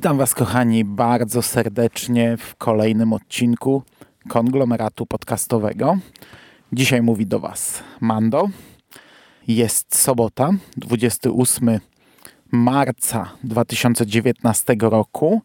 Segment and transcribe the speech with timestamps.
[0.00, 3.82] Witam Was, kochani, bardzo serdecznie w kolejnym odcinku
[4.28, 5.98] konglomeratu podcastowego.
[6.72, 8.48] Dzisiaj mówi do Was Mando.
[9.48, 11.80] Jest sobota, 28
[12.52, 15.42] marca 2019 roku.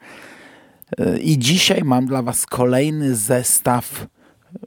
[1.21, 4.07] I dzisiaj mam dla Was kolejny zestaw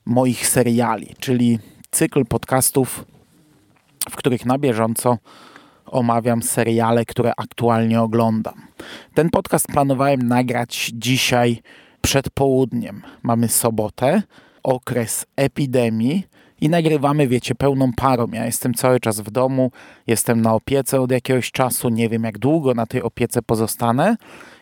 [0.04, 1.58] moich seriali, czyli
[1.90, 3.04] cykl podcastów,
[4.10, 5.18] w których na bieżąco
[5.90, 8.66] omawiam seriale, które aktualnie oglądam.
[9.14, 11.62] Ten podcast planowałem nagrać dzisiaj
[12.00, 13.02] przed południem.
[13.22, 14.22] Mamy sobotę,
[14.62, 16.26] okres epidemii
[16.60, 18.26] i nagrywamy, wiecie, pełną parą.
[18.32, 19.70] Ja jestem cały czas w domu,
[20.06, 24.16] jestem na opiece od jakiegoś czasu, nie wiem jak długo na tej opiece pozostanę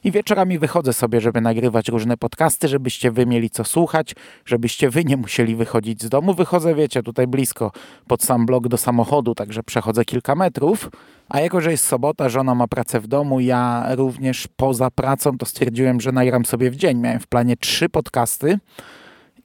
[0.04, 4.14] i wieczorami wychodzę sobie, żeby nagrywać różne podcasty, żebyście wy mieli co słuchać,
[4.44, 6.34] żebyście wy nie musieli wychodzić z domu.
[6.34, 7.72] Wychodzę, wiecie, tutaj blisko,
[8.06, 10.90] pod sam blok do samochodu, także przechodzę kilka metrów.
[11.28, 15.46] A jako, że jest sobota, żona ma pracę w domu, ja również poza pracą, to
[15.46, 16.98] stwierdziłem, że nagram sobie w dzień.
[16.98, 18.58] Miałem w planie trzy podcasty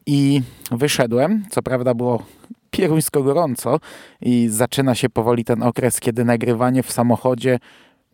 [0.06, 0.42] i
[0.72, 1.46] wyszedłem.
[1.50, 2.24] Co prawda było
[2.72, 3.80] pieruńsko gorąco
[4.22, 7.60] i zaczyna się powoli ten okres, kiedy nagrywanie w samochodzie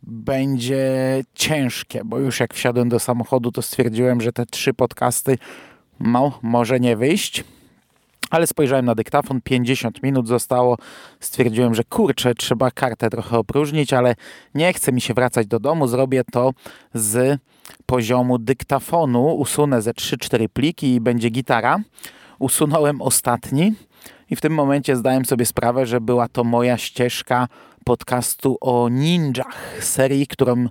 [0.03, 0.87] będzie
[1.33, 5.37] ciężkie, bo już jak wsiadłem do samochodu, to stwierdziłem, że te trzy podcasty
[5.99, 7.43] no, może nie wyjść.
[8.29, 10.77] Ale spojrzałem na dyktafon, 50 minut zostało.
[11.19, 14.15] Stwierdziłem, że kurczę, trzeba kartę trochę opróżnić, ale
[14.55, 15.87] nie chce mi się wracać do domu.
[15.87, 16.53] Zrobię to
[16.93, 17.39] z
[17.85, 19.35] poziomu dyktafonu.
[19.35, 21.79] Usunę ze 3-4 pliki i będzie gitara.
[22.39, 23.73] Usunąłem ostatni
[24.29, 27.47] i w tym momencie zdałem sobie sprawę, że była to moja ścieżka
[27.83, 30.67] podcastu o ninjach, serii, którą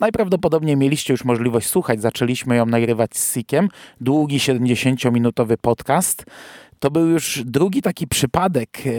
[0.00, 2.00] najprawdopodobniej mieliście już możliwość słuchać.
[2.00, 3.68] Zaczęliśmy ją nagrywać z Sikiem.
[4.00, 6.24] Długi 70-minutowy podcast
[6.84, 8.90] to był już drugi taki przypadek, e,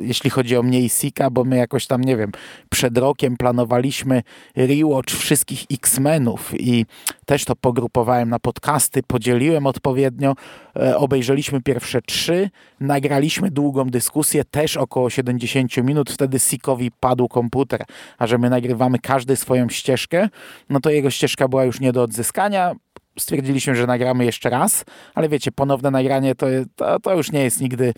[0.00, 2.32] jeśli chodzi o mnie i Sika, bo my jakoś tam, nie wiem,
[2.70, 4.22] przed rokiem planowaliśmy
[4.56, 6.86] rewatch wszystkich X-Menów i
[7.26, 10.34] też to pogrupowałem na podcasty, podzieliłem odpowiednio,
[10.76, 17.84] e, obejrzeliśmy pierwsze trzy, nagraliśmy długą dyskusję, też około 70 minut, wtedy Sikowi padł komputer,
[18.18, 20.28] a że my nagrywamy każdy swoją ścieżkę,
[20.70, 22.74] no to jego ścieżka była już nie do odzyskania,
[23.18, 27.60] stwierdziliśmy, że nagramy jeszcze raz, ale wiecie, ponowne nagranie to, to, to już nie jest
[27.60, 27.94] nigdy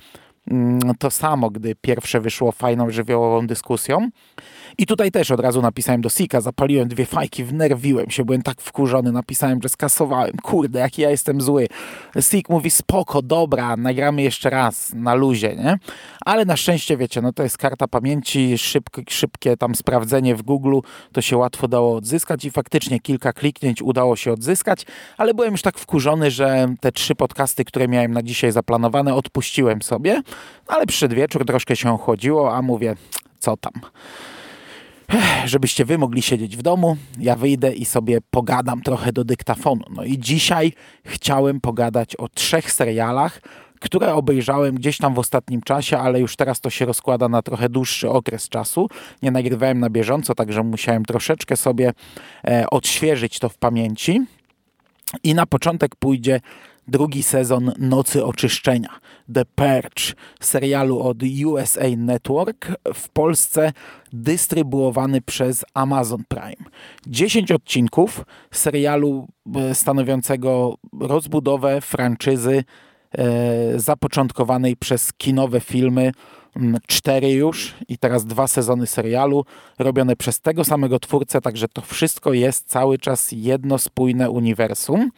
[0.98, 4.08] to samo, gdy pierwsze wyszło fajną, żywiołową dyskusją.
[4.78, 8.60] I tutaj też od razu napisałem do Sika, zapaliłem dwie fajki, wnerwiłem się, byłem tak
[8.60, 11.68] wkurzony, napisałem, że skasowałem, kurde, jaki ja jestem zły.
[12.20, 15.78] Sik mówi, spoko, dobra, nagramy jeszcze raz, na luzie, nie?
[16.24, 20.78] Ale na szczęście, wiecie, no to jest karta pamięci, szybkie, szybkie tam sprawdzenie w Google,
[21.12, 24.86] to się łatwo dało odzyskać i faktycznie kilka kliknięć udało się odzyskać,
[25.16, 29.82] ale byłem już tak wkurzony, że te trzy podcasty, które miałem na dzisiaj zaplanowane, odpuściłem
[29.82, 30.22] sobie,
[30.66, 32.94] ale przyszedł wieczór, troszkę się ochłodziło, a mówię,
[33.38, 33.72] co tam
[35.44, 39.84] żebyście wy mogli siedzieć w domu, ja wyjdę i sobie pogadam trochę do dyktafonu.
[39.90, 40.72] No i dzisiaj
[41.06, 43.40] chciałem pogadać o trzech serialach,
[43.80, 47.68] które obejrzałem gdzieś tam w ostatnim czasie, ale już teraz to się rozkłada na trochę
[47.68, 48.88] dłuższy okres czasu.
[49.22, 51.92] Nie nagrywałem na bieżąco, także musiałem troszeczkę sobie
[52.44, 54.22] e, odświeżyć to w pamięci.
[55.22, 56.40] I na początek pójdzie
[56.88, 59.00] drugi sezon Nocy Oczyszczenia,
[59.34, 63.72] The Purge, serialu od USA Network, w Polsce
[64.12, 66.70] dystrybuowany przez Amazon Prime.
[67.06, 72.64] 10 odcinków serialu e, stanowiącego rozbudowę franczyzy
[73.12, 73.24] e,
[73.80, 76.12] zapoczątkowanej przez kinowe filmy
[76.86, 79.44] cztery już i teraz dwa sezony serialu
[79.78, 85.10] robione przez tego samego twórcę, także to wszystko jest cały czas jedno spójne uniwersum.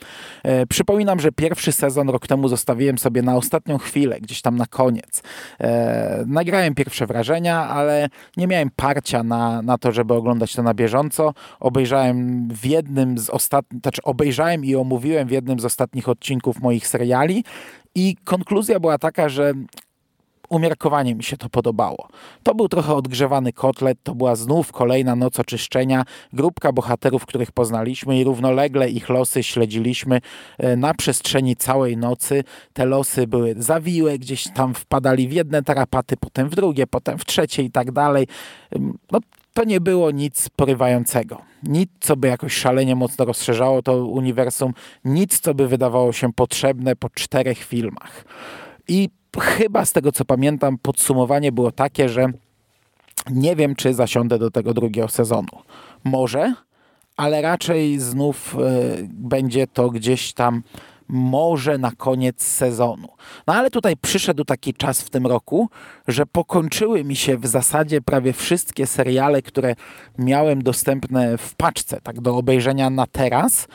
[0.43, 4.67] E, przypominam, że pierwszy sezon rok temu zostawiłem sobie na ostatnią chwilę, gdzieś tam na
[4.67, 5.23] koniec.
[5.61, 10.75] E, nagrałem pierwsze wrażenia, ale nie miałem parcia na, na to, żeby oglądać to na
[10.75, 11.35] bieżąco.
[11.61, 16.87] Obejrzałem w jednym z ostatnich, znaczy obejrzałem i omówiłem w jednym z ostatnich odcinków moich
[16.87, 17.45] seriali
[17.95, 19.53] i konkluzja była taka, że
[20.49, 22.09] umiarkowanie mi się to podobało.
[22.43, 28.21] To był trochę odgrzewany kotlet, to była znów kolejna noc oczyszczenia, grupka bohaterów, których poznaliśmy
[28.21, 30.21] i równolegle ich losy śledziliśmy
[30.59, 32.45] e, na przestrzeni całej nocy.
[32.73, 37.25] Te losy były zawiłe, gdzieś tam wpadali w jedne tarapaty, potem w drugie, potem w
[37.25, 38.27] trzecie i tak dalej.
[39.13, 39.19] No,
[39.55, 41.43] to nie było nic porywającego.
[41.63, 44.73] Nic, co by jakoś szalenie mocno rozszerzało to uniwersum,
[45.05, 48.25] nic, co by wydawało się potrzebne po czterech filmach.
[48.89, 49.09] I
[49.41, 52.27] chyba z tego co pamiętam, podsumowanie było takie, że
[53.31, 55.49] nie wiem, czy zasiądę do tego drugiego sezonu.
[56.05, 56.55] Może,
[57.17, 60.63] ale raczej znów y, będzie to gdzieś tam
[61.09, 63.09] może na koniec sezonu.
[63.47, 65.69] No ale tutaj przyszedł taki czas w tym roku,
[66.09, 69.75] że pokończyły mi się w zasadzie prawie wszystkie seriale, które
[70.19, 73.69] miałem dostępne w paczce, tak do obejrzenia na teraz,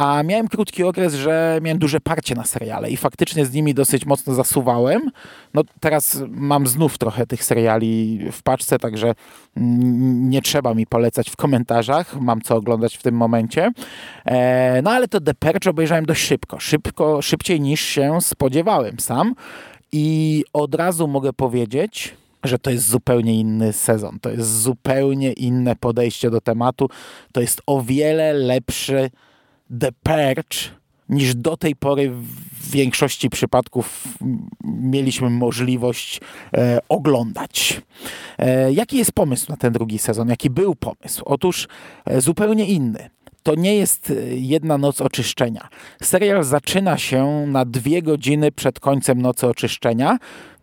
[0.00, 4.06] a miałem krótki okres, że miałem duże parcie na seriale i faktycznie z nimi dosyć
[4.06, 5.10] mocno zasuwałem.
[5.54, 9.14] No teraz mam znów trochę tych seriali w paczce, także
[9.56, 12.20] nie trzeba mi polecać w komentarzach.
[12.20, 13.72] Mam co oglądać w tym momencie.
[14.24, 16.60] E, no ale to The Perch obejrzałem dość szybko.
[16.60, 19.34] Szybko, szybciej niż się spodziewałem sam.
[19.92, 22.14] I od razu mogę powiedzieć,
[22.44, 24.18] że to jest zupełnie inny sezon.
[24.20, 26.88] To jest zupełnie inne podejście do tematu.
[27.32, 29.10] To jest o wiele lepszy
[29.80, 34.04] The Perch niż do tej pory w większości przypadków
[34.64, 36.20] mieliśmy możliwość
[36.54, 37.82] e, oglądać.
[38.38, 40.28] E, jaki jest pomysł na ten drugi sezon?
[40.28, 41.22] Jaki był pomysł?
[41.24, 41.68] Otóż
[42.04, 43.10] e, zupełnie inny.
[43.42, 45.68] To nie jest e, jedna noc oczyszczenia.
[46.02, 50.18] Serial zaczyna się na dwie godziny przed końcem nocy oczyszczenia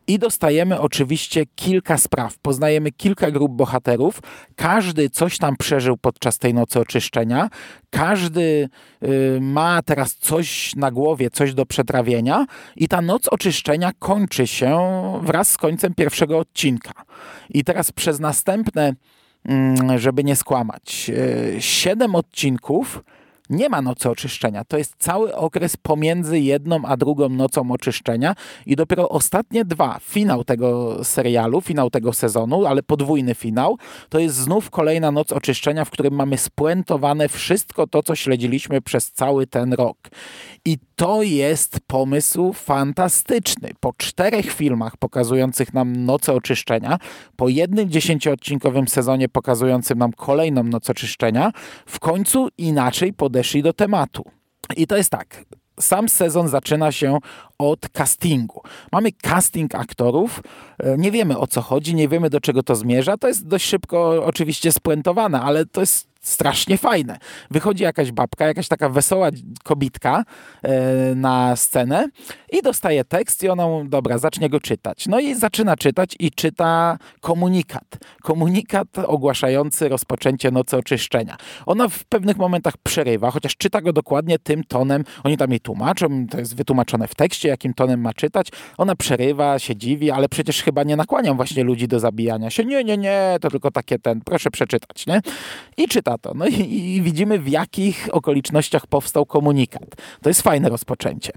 [0.07, 2.37] i dostajemy oczywiście kilka spraw.
[2.39, 4.21] Poznajemy kilka grup bohaterów.
[4.55, 7.49] Każdy coś tam przeżył podczas tej nocy oczyszczenia.
[7.89, 8.69] Każdy
[9.03, 12.45] y, ma teraz coś na głowie, coś do przetrawienia.
[12.75, 14.79] I ta noc oczyszczenia kończy się
[15.21, 16.91] wraz z końcem pierwszego odcinka.
[17.49, 18.93] I teraz przez następne,
[19.45, 21.11] mm, żeby nie skłamać,
[21.57, 23.03] y, siedem odcinków
[23.49, 24.63] nie ma nocy oczyszczenia.
[24.63, 28.35] To jest cały okres pomiędzy jedną a drugą nocą oczyszczenia
[28.65, 33.77] i dopiero ostatnie dwa, finał tego serialu, finał tego sezonu, ale podwójny finał,
[34.09, 39.11] to jest znów kolejna noc oczyszczenia, w którym mamy spuentowane wszystko to, co śledziliśmy przez
[39.11, 39.97] cały ten rok.
[40.65, 43.69] I to jest pomysł fantastyczny.
[43.79, 46.99] Po czterech filmach pokazujących nam Noce Oczyszczenia,
[47.35, 51.51] po jednym dziesięcioodcinkowym sezonie pokazującym nam kolejną Noc Oczyszczenia,
[51.85, 54.23] w końcu inaczej podeszli do tematu.
[54.77, 55.43] I to jest tak,
[55.79, 57.17] sam sezon zaczyna się
[57.59, 58.61] od castingu.
[58.91, 60.41] Mamy casting aktorów,
[60.79, 63.17] e, nie wiemy o co chodzi, nie wiemy do czego to zmierza.
[63.17, 67.17] To jest dość szybko oczywiście spuentowane, ale to jest strasznie fajne.
[67.51, 69.29] Wychodzi jakaś babka, jakaś taka wesoła
[69.63, 70.23] kobitka
[70.63, 72.07] e, na scenę
[72.51, 75.07] i dostaje tekst i ona, dobra, zacznie go czytać.
[75.07, 77.97] No i zaczyna czytać i czyta komunikat.
[78.21, 81.37] Komunikat ogłaszający rozpoczęcie nocy oczyszczenia.
[81.65, 85.03] Ona w pewnych momentach przerywa, chociaż czyta go dokładnie tym tonem.
[85.23, 88.47] Oni tam jej tłumaczą, to jest wytłumaczone w tekście, jakim tonem ma czytać.
[88.77, 92.65] Ona przerywa, się dziwi, ale przecież chyba nie nakłaniam właśnie ludzi do zabijania się.
[92.65, 95.21] Nie, nie, nie, to tylko takie ten, proszę przeczytać, nie?
[95.77, 96.33] I czyta to.
[96.35, 96.53] No i,
[96.95, 99.95] i, widzimy, w jakich okolicznościach powstał komunikat.
[100.21, 101.31] To jest fajne rozpoczęcie.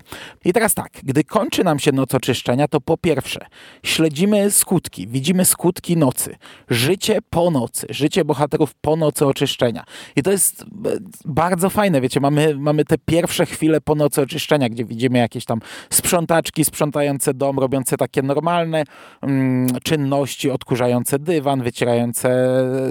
[0.45, 3.47] I teraz tak, gdy kończy nam się noc oczyszczenia, to po pierwsze
[3.83, 6.37] śledzimy skutki, widzimy skutki nocy,
[6.71, 9.85] życie po nocy, życie bohaterów po nocy oczyszczenia.
[10.17, 10.65] I to jest e,
[11.25, 15.61] bardzo fajne, wiecie, mamy, mamy te pierwsze chwile po nocy oczyszczenia, gdzie widzimy jakieś tam
[16.01, 18.85] sprzątaczki sprzątające dom, robiące takie normalne
[19.23, 22.29] mm, czynności, odkurzające dywan, wycierające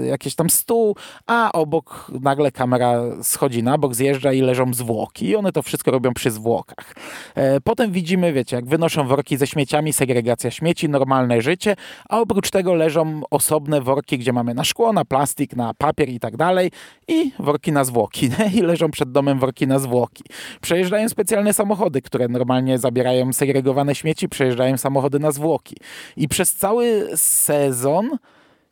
[0.04, 0.96] jakieś tam stół,
[1.26, 5.28] a obok nagle kamera schodzi na bok, zjeżdża i leżą zwłoki.
[5.28, 6.94] I one to wszystko robią przy zwłokach.
[7.34, 11.76] E, potem widzimy, wiecie, jak wynoszą worki ze śmieciami, segregacja śmieci, normalne życie,
[12.08, 16.20] a oprócz tego leżą osobne worki, gdzie mamy na szkło, na plastik, na papier i
[16.20, 16.70] tak dalej
[17.08, 18.30] i worki na zwłoki.
[18.58, 20.24] I leżą przed domem worki na zwłoki.
[20.60, 22.99] Przejeżdżają specjalne samochody, które normalnie zabierają
[23.32, 25.76] segregowane śmieci, przejeżdżają samochody na zwłoki.
[26.16, 28.18] I przez cały sezon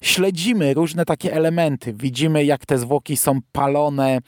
[0.00, 1.92] śledzimy różne takie elementy.
[1.92, 4.18] Widzimy, jak te zwłoki są palone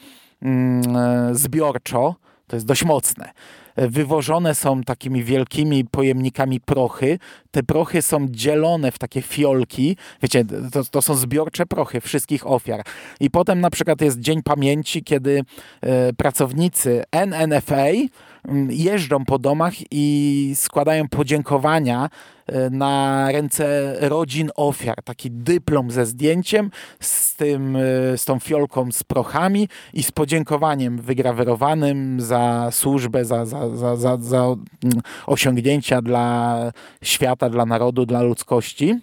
[0.42, 2.14] mm, e, zbiorczo.
[2.46, 3.32] To jest dość mocne.
[3.76, 7.18] Wywożone są takimi wielkimi pojemnikami prochy.
[7.50, 9.96] Te prochy są dzielone w takie fiolki.
[10.22, 12.82] Wiecie, to, to są zbiorcze prochy wszystkich ofiar.
[13.20, 15.42] I potem na przykład jest Dzień Pamięci, kiedy
[15.80, 17.86] e, pracownicy NNFA
[18.68, 22.08] jeżdżą po domach i składają podziękowania
[22.50, 25.02] E, na ręce rodzin ofiar.
[25.04, 26.70] Taki dyplom ze zdjęciem,
[27.00, 27.80] z, tym, e,
[28.18, 34.16] z tą fiolką z prochami i z podziękowaniem wygrawerowanym za służbę, za, za, za, za,
[34.20, 36.56] za mm, osiągnięcia dla
[37.02, 39.00] świata, dla narodu, dla ludzkości.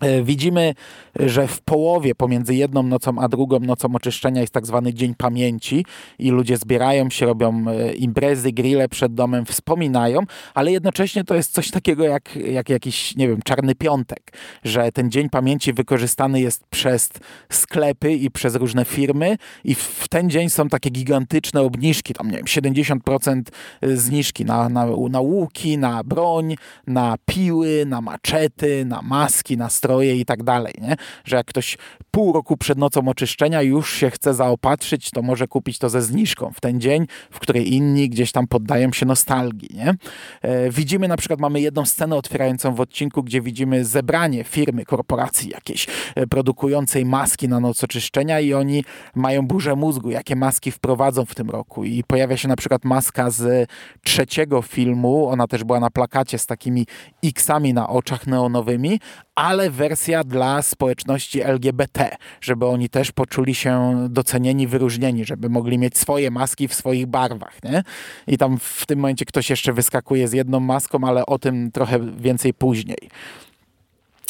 [0.00, 0.74] E, widzimy,
[1.20, 5.84] że w połowie pomiędzy jedną nocą a drugą nocą oczyszczenia jest tak zwany Dzień Pamięci
[6.18, 10.20] i ludzie zbierają się, robią e, imprezy, grille przed domem, wspominają,
[10.54, 14.32] ale jednocześnie to jest coś takiego jak, jak jakiś, nie wiem, czarny piątek,
[14.64, 17.10] że ten Dzień Pamięci wykorzystany jest przez
[17.50, 22.36] sklepy i przez różne firmy i w ten dzień są takie gigantyczne obniżki, tam nie
[22.36, 23.42] wiem, 70%
[23.80, 29.70] e, zniżki na, na, na łuki, na broń, na piły, na maczety, na maski, na
[29.84, 30.96] nastroje i tak dalej, nie?
[31.24, 31.78] Że jak ktoś
[32.10, 36.52] pół roku przed nocą oczyszczenia już się chce zaopatrzyć, to może kupić to ze zniżką
[36.54, 39.94] w ten dzień, w której inni gdzieś tam poddają się nostalgii, nie?
[40.42, 45.50] E, widzimy na przykład, mamy jedną scenę otwierającą w odcinku, gdzie widzimy zebranie firmy, korporacji
[45.50, 51.24] jakiejś e, produkującej maski na noc oczyszczenia i oni mają burzę mózgu, jakie maski wprowadzą
[51.24, 53.70] w tym roku i pojawia się na przykład maska z
[54.04, 56.86] trzeciego filmu, ona też była na plakacie z takimi
[57.24, 59.00] X-ami na oczach neonowymi,
[59.34, 65.98] ale wersja dla społeczności LGBT, żeby oni też poczuli się docenieni, wyróżnieni, żeby mogli mieć
[65.98, 67.62] swoje maski w swoich barwach.
[67.62, 67.82] Nie?
[68.26, 72.00] I tam w tym momencie ktoś jeszcze wyskakuje z jedną maską, ale o tym trochę
[72.16, 73.08] więcej później.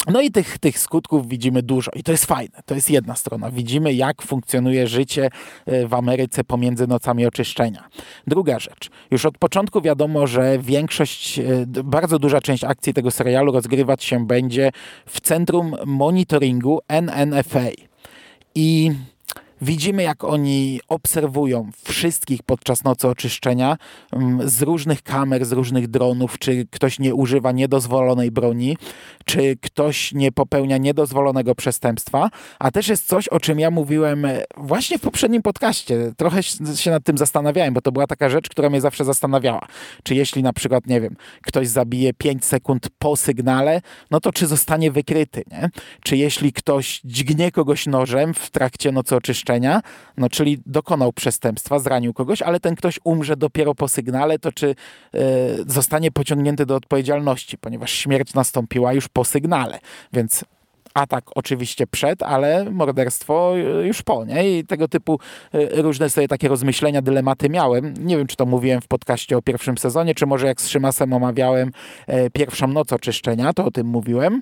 [0.07, 2.59] No i tych, tych skutków widzimy dużo i to jest fajne.
[2.65, 3.51] To jest jedna strona.
[3.51, 5.29] Widzimy, jak funkcjonuje życie
[5.65, 7.89] e, w Ameryce pomiędzy nocami oczyszczenia.
[8.27, 8.89] Druga rzecz.
[9.11, 14.27] Już od początku wiadomo, że większość, e, bardzo duża część akcji tego serialu rozgrywać się
[14.27, 14.71] będzie
[15.05, 17.69] w centrum monitoringu NNFA.
[18.55, 18.91] I
[19.61, 23.77] Widzimy, jak oni obserwują wszystkich podczas nocy oczyszczenia
[24.13, 28.77] mm, z różnych kamer, z różnych dronów, czy ktoś nie używa niedozwolonej broni,
[29.25, 32.29] czy ktoś nie popełnia niedozwolonego przestępstwa.
[32.59, 36.13] A też jest coś, o czym ja mówiłem e, właśnie w poprzednim podcaście.
[36.17, 36.43] Trochę
[36.75, 39.67] się nad tym zastanawiałem, bo to była taka rzecz, która mnie zawsze zastanawiała.
[40.03, 43.81] Czy jeśli na przykład, nie wiem, ktoś zabije 5 sekund po sygnale,
[44.11, 45.69] no to czy zostanie wykryty, nie?
[46.03, 49.44] Czy jeśli ktoś dźgnie kogoś nożem w trakcie nocy oczyszczenia,
[50.17, 54.67] no czyli dokonał przestępstwa, zranił kogoś, ale ten ktoś umrze dopiero po sygnale, to czy
[54.67, 54.75] y,
[55.67, 59.79] zostanie pociągnięty do odpowiedzialności, ponieważ śmierć nastąpiła już po sygnale,
[60.13, 60.45] więc
[60.95, 64.59] atak oczywiście przed, ale morderstwo już po, nie?
[64.59, 65.19] I tego typu
[65.53, 67.93] e, różne sobie takie rozmyślenia, dylematy miałem.
[67.99, 71.13] Nie wiem, czy to mówiłem w podcaście o pierwszym sezonie, czy może jak z Szymasem
[71.13, 71.71] omawiałem
[72.07, 74.41] e, pierwszą noc oczyszczenia, to o tym mówiłem.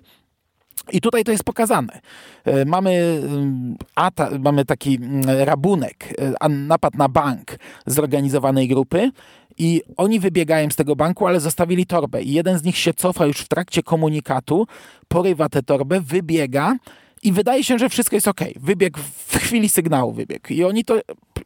[0.91, 2.01] I tutaj to jest pokazane.
[2.45, 9.11] E, mamy, mm, ata, mamy taki mm, rabunek, e, napad na bank zorganizowanej grupy
[9.57, 12.21] i oni wybiegają z tego banku, ale zostawili torbę.
[12.21, 14.67] I jeden z nich się cofa już w trakcie komunikatu,
[15.07, 16.75] porywa tę torbę, wybiega
[17.23, 18.41] i wydaje się, że wszystko jest ok.
[18.55, 20.51] Wybieg w chwili sygnału wybieg.
[20.51, 20.99] I oni to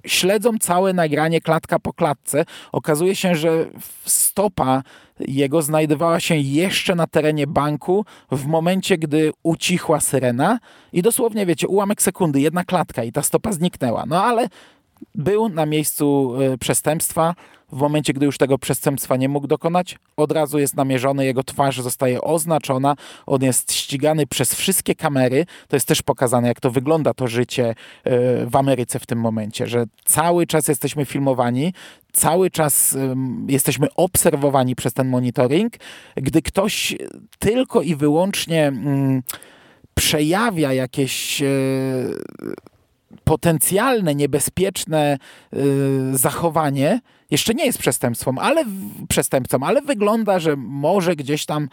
[0.05, 2.45] śledzą całe nagranie klatka po klatce.
[2.71, 3.65] Okazuje się, że
[4.05, 4.83] stopa
[5.19, 10.59] jego znajdowała się jeszcze na terenie banku w momencie, gdy ucichła syrena
[10.93, 14.05] i dosłownie, wiecie, ułamek sekundy, jedna klatka i ta stopa zniknęła.
[14.07, 14.49] No ale
[15.15, 17.35] był na miejscu e, przestępstwa,
[17.71, 21.81] w momencie, gdy już tego przestępstwa nie mógł dokonać, od razu jest namierzony, jego twarz
[21.81, 22.95] zostaje oznaczona,
[23.25, 25.45] on jest ścigany przez wszystkie kamery.
[25.67, 29.67] To jest też pokazane, jak to wygląda to życie e, w Ameryce w tym momencie,
[29.67, 31.73] że cały czas jesteśmy filmowani,
[32.13, 32.97] cały czas
[33.47, 35.73] jesteśmy obserwowani przez ten monitoring.
[36.15, 36.95] Gdy ktoś
[37.39, 39.23] tylko i wyłącznie mm,
[39.93, 41.45] przejawia jakieś e,
[43.23, 45.17] potencjalne, niebezpieczne
[45.53, 46.99] y, zachowanie
[47.31, 48.65] jeszcze nie jest przestępstwem, ale
[49.09, 51.69] przestępcą, ale wygląda, że może gdzieś tam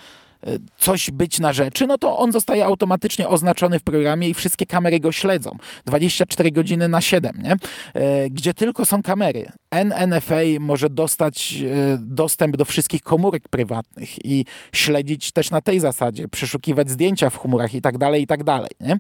[0.79, 5.01] coś być na rzeczy, no to on zostaje automatycznie oznaczony w programie i wszystkie kamery
[5.01, 5.57] go śledzą.
[5.87, 7.57] 24 godziny na 7, nie?
[7.95, 9.53] E, gdzie tylko są kamery.
[9.85, 16.29] NNFA może dostać e, dostęp do wszystkich komórek prywatnych i śledzić też na tej zasadzie,
[16.29, 18.99] przeszukiwać zdjęcia w chmurach i tak dalej, i tak dalej, nie?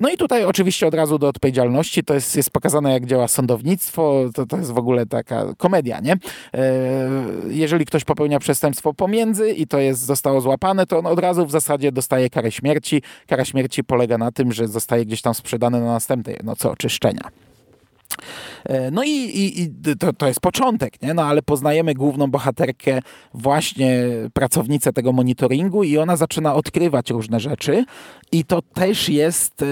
[0.00, 4.24] No i tutaj oczywiście od razu do odpowiedzialności, to jest, jest pokazane jak działa sądownictwo,
[4.34, 6.12] to, to jest w ogóle taka komedia, nie?
[6.12, 6.18] E,
[7.48, 11.50] jeżeli ktoś popełnia przestępstwo pomiędzy i to jest, zostało złapane, to on od razu w
[11.50, 13.02] zasadzie dostaje karę śmierci.
[13.26, 17.30] Kara śmierci polega na tym, że zostaje gdzieś tam sprzedany na następnej nocy oczyszczenia.
[18.64, 21.14] E, no i, i, i to, to, jest początek, nie?
[21.14, 23.02] No ale poznajemy główną bohaterkę,
[23.34, 24.02] właśnie
[24.32, 27.84] pracownicę tego monitoringu i ona zaczyna odkrywać różne rzeczy
[28.32, 29.66] i to też jest e,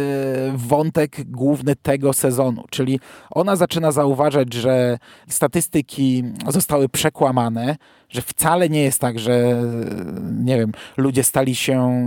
[0.56, 7.76] wątek główny tego sezonu, czyli ona zaczyna zauważać, że statystyki zostały przekłamane,
[8.08, 9.62] że wcale nie jest tak, że
[10.44, 11.98] nie wiem, ludzie stali się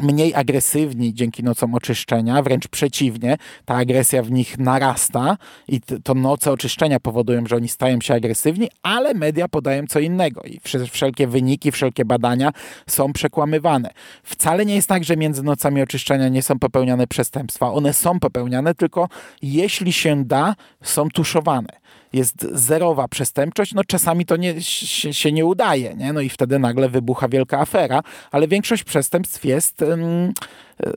[0.00, 5.36] mniej agresywni dzięki nocom oczyszczenia, wręcz przeciwnie, ta agresja w nich narasta
[5.68, 10.42] i to noce oczyszczenia powodują, że oni stają się agresywni, ale media podają co innego
[10.42, 12.52] i wszelkie wyniki, wszelkie badania
[12.86, 13.90] są przekłamywane.
[14.22, 17.72] Wcale nie jest tak, że między nocami oczyszczenia nie są popełniane przestępstwa.
[17.72, 19.08] One są popełniane, tylko
[19.42, 21.81] jeśli się da, są tuszowane
[22.12, 26.12] jest zerowa przestępczość, no czasami to nie, się, się, nie udaje, nie?
[26.12, 29.84] no i wtedy nagle wybucha wielka afera, ale większość przestępstw jest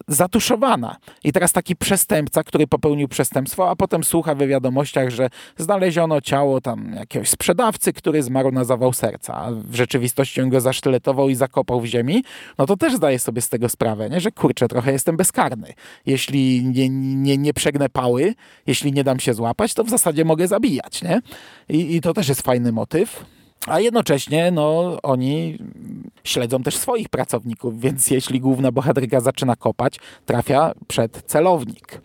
[0.08, 0.96] zatuszowana.
[1.24, 6.62] I teraz taki przestępca, który popełnił przestępstwo, a potem słucha w wiadomościach, że znaleziono ciało
[6.62, 11.36] tam jakiegoś sprzedawcy, który zmarł na zawał serca, a w rzeczywistości on go zasztyletował i
[11.36, 12.24] zakopał w ziemi,
[12.58, 14.22] no to też zdaje sobie z tego sprawę, nie?
[14.22, 15.74] że kurczę, trochę jestem bezkarny.
[16.06, 18.36] Jeśli nie, nie, nie przegnę pały,
[18.68, 21.02] jeśli nie dam się złapać, to w zasadzie mogę zabijać.
[21.02, 21.22] Nie?
[21.70, 23.26] I, i to też jest fajny motyw.
[23.68, 25.58] A jednocześnie no, oni
[26.24, 32.02] śledzą też swoich pracowników, więc jeśli główna bohaterka zaczyna kopać, trafia przed celownik.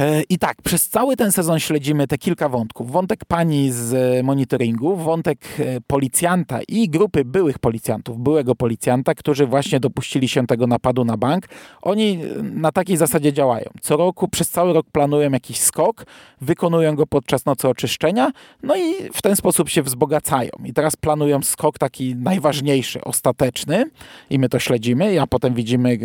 [0.00, 2.92] E, I tak, przez cały ten sezon śledzimy te kilka wątków.
[2.92, 9.80] Wątek pani z monitoringu, wątek e, policjanta i grupy byłych policjantów, byłego policjanta, którzy właśnie
[9.80, 11.46] dopuścili się tego napadu na bank.
[11.82, 13.70] Oni e, na takiej zasadzie działają.
[13.80, 16.06] Co roku, przez cały rok planują jakiś skok,
[16.40, 18.30] wykonują go podczas nocy oczyszczenia,
[18.62, 20.50] no i w ten sposób się wzbogacają.
[20.64, 23.90] I teraz planują skok taki najważniejszy, ostateczny
[24.30, 25.98] i my to śledzimy, a potem widzimy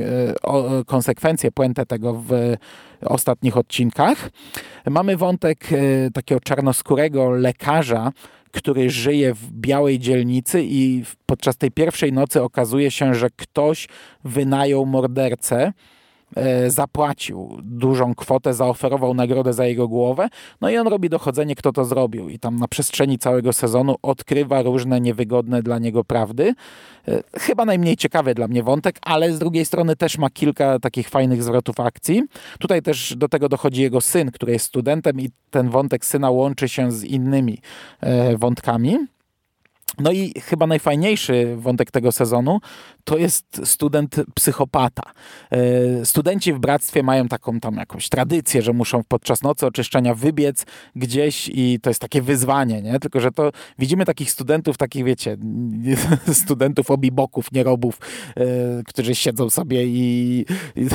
[0.86, 2.58] konsekwencje, puentę tego w
[3.06, 4.30] ostatnich odcinkach.
[4.86, 8.12] Mamy wątek e, takiego czarnoskórego lekarza,
[8.52, 13.88] który żyje w białej dzielnicy i podczas tej pierwszej nocy okazuje się, że ktoś
[14.24, 15.74] wynajął mordercę
[16.68, 20.28] zapłacił dużą kwotę, zaoferował nagrodę za jego głowę,
[20.62, 24.62] no i on robi dochodzenie, kto to zrobił i tam na przestrzeni całego sezonu odkrywa
[24.62, 26.54] różne niewygodne dla niego prawdy.
[27.08, 31.10] E, chyba najmniej ciekawy dla mnie wątek, ale z drugiej strony też ma kilka takich
[31.10, 32.24] fajnych zwrotów akcji.
[32.60, 36.70] Tutaj też do tego dochodzi jego syn, który jest studentem i ten wątek syna łączy
[36.70, 37.62] się z innymi
[38.02, 38.98] e, wątkami.
[40.00, 42.60] No i chyba najfajniejszy wątek tego sezonu
[43.04, 45.04] to jest student psychopata.
[45.52, 50.66] E, studenci w bractwie mają taką tam jakąś tradycję, że muszą podczas nocy oczyszczenia wybiec
[50.96, 53.00] gdzieś i to jest takie wyzwanie, nie?
[53.00, 55.38] Tylko, że to widzimy takich studentów, takich wiecie,
[56.44, 58.00] studentów obiboków, nierobów,
[58.38, 58.44] e,
[58.88, 60.86] którzy siedzą sobie i, i,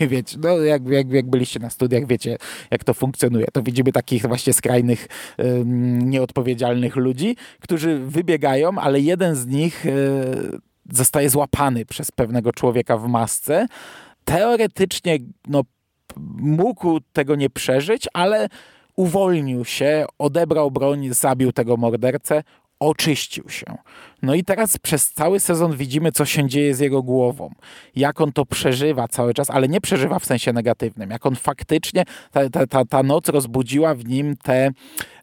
[0.00, 2.36] i wiecie, no jak, jak, jak byliście na studiach, wiecie,
[2.70, 3.46] jak to funkcjonuje.
[3.52, 5.08] To widzimy takich właśnie skrajnych,
[6.04, 8.35] nieodpowiedzialnych ludzi, którzy wybiegają,
[8.78, 9.90] ale jeden z nich e,
[10.92, 13.66] zostaje złapany przez pewnego człowieka w masce.
[14.24, 15.62] Teoretycznie no,
[16.36, 18.48] mógł tego nie przeżyć, ale
[18.96, 22.42] uwolnił się, odebrał broń, zabił tego mordercę,
[22.80, 23.66] oczyścił się.
[24.22, 27.50] No i teraz przez cały sezon widzimy, co się dzieje z jego głową.
[27.96, 31.10] Jak on to przeżywa cały czas, ale nie przeżywa w sensie negatywnym.
[31.10, 34.70] Jak on faktycznie, ta, ta, ta, ta noc rozbudziła w nim te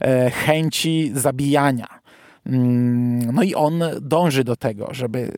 [0.01, 2.02] e, chęci zabijania
[2.45, 5.32] no i on dąży do tego, żeby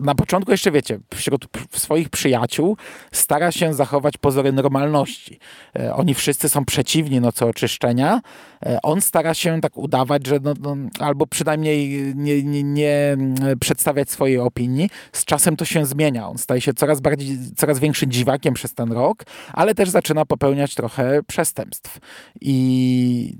[0.00, 2.76] na początku jeszcze wiecie, wśród swoich przyjaciół
[3.12, 5.38] stara się zachować pozory normalności.
[5.78, 8.20] E, oni wszyscy są przeciwni nocy oczyszczenia.
[8.66, 13.16] E, on stara się tak udawać, że no, no, albo przynajmniej nie, nie, nie,
[13.60, 14.90] przedstawiać swojej opinii.
[15.12, 16.28] Z czasem to się zmienia.
[16.28, 20.74] On staje się coraz bardziej, coraz większym dziwakiem przez ten rok, ale też zaczyna popełniać
[20.74, 21.98] trochę przestępstw.
[22.40, 23.36] I,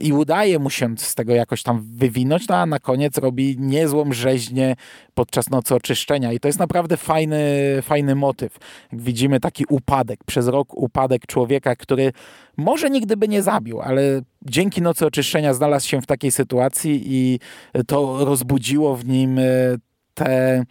[0.00, 4.12] i udaje mu się z tego jakoś tam wywinąć, no a na koniec robi niezłą
[4.12, 4.76] rzeźnię
[5.14, 6.32] podczas nocy oczyszczenia.
[6.32, 7.42] I to jest naprawdę fajny,
[7.82, 8.58] fajny motyw.
[8.92, 12.12] Jak widzimy taki upadek, przez rok upadek człowieka, który
[12.56, 17.38] może nigdy by nie zabił, ale dzięki nocy oczyszczenia znalazł się w takiej sytuacji i
[17.86, 19.40] to rozbudziło w nim
[20.14, 20.64] te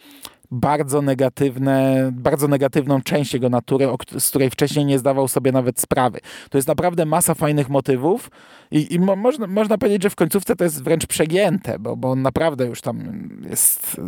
[0.52, 3.88] bardzo negatywne, bardzo negatywną część jego natury,
[4.20, 6.20] z której wcześniej nie zdawał sobie nawet sprawy.
[6.50, 8.32] To jest naprawdę masa fajnych motywów
[8.72, 12.12] i, i mo, można, można powiedzieć, że w końcówce to jest wręcz przegięte, bo, bo
[12.12, 14.02] on naprawdę już tam jest,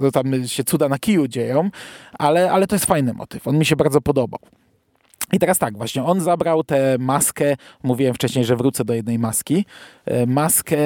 [0.00, 1.70] to, tam się cuda na kiju dzieją,
[2.18, 3.48] ale, ale to jest fajny motyw.
[3.48, 4.40] On mi się bardzo podobał.
[5.32, 9.64] I teraz tak, właśnie on zabrał tę maskę, mówiłem wcześniej, że wrócę do jednej maski,
[10.04, 10.76] e, maskę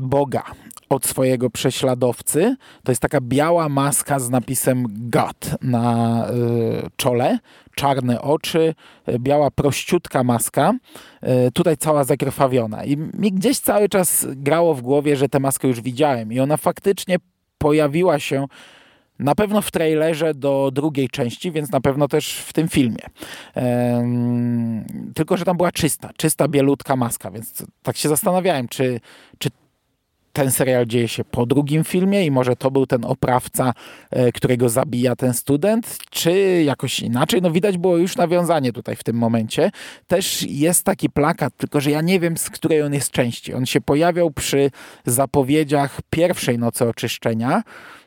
[0.00, 0.42] Boga
[0.88, 2.56] od swojego prześladowcy.
[2.84, 7.38] To jest taka biała maska z napisem God na y, czole,
[7.74, 8.74] czarne oczy,
[9.08, 10.72] y, biała prościutka maska,
[11.54, 12.84] tutaj cała zakrwawiona.
[12.84, 16.56] I mi gdzieś cały czas grało w głowie, że tę maskę już widziałem i ona
[16.56, 17.16] faktycznie
[17.58, 18.46] pojawiła się
[19.20, 23.02] na pewno w trailerze do drugiej części, więc na pewno też w tym filmie.
[23.54, 29.00] Ehm, tylko, że tam była czysta, czysta, bielutka maska, więc tak się zastanawiałem, czy,
[29.38, 29.50] czy
[30.32, 33.72] ten serial dzieje się po drugim filmie i może to był ten oprawca,
[34.10, 37.42] e, którego zabija ten student, czy jakoś inaczej.
[37.42, 39.70] No widać było już nawiązanie tutaj w tym momencie.
[40.06, 43.54] Też jest taki plakat, tylko że ja nie wiem, z której on jest części.
[43.54, 44.70] On się pojawiał przy
[45.06, 47.62] zapowiedziach pierwszej nocy oczyszczenia.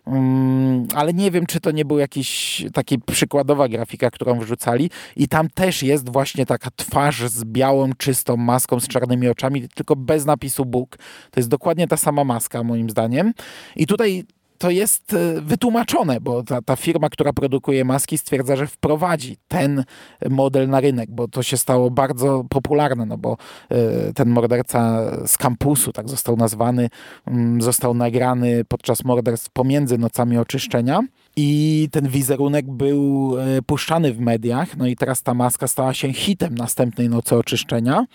[0.06, 5.28] Um, ale nie wiem, czy to nie był jakiś taki przykładowa grafika, którą wrzucali i
[5.28, 10.26] tam też jest właśnie taka twarz z białą, czystą maską, z czarnymi oczami, tylko bez
[10.26, 10.98] napisu Bóg.
[11.32, 13.34] To jest dokładnie ta sama maska, moim zdaniem.
[13.76, 14.24] I tutaj
[14.58, 19.84] to jest e, wytłumaczone, bo ta, ta firma, która produkuje maski, stwierdza, że wprowadzi ten
[20.30, 23.38] model na rynek, bo to się stało bardzo popularne, no bo
[23.70, 26.89] e, ten morderca z kampusu, tak został nazwany,
[27.28, 31.02] mm, został nagrany podczas morderstw pomiędzy nocami oczyszczenia
[31.36, 36.13] i ten wizerunek był e, puszczany w mediach, no i teraz ta maska stała się
[36.13, 38.06] hitem następnej nocy oczyszczenia.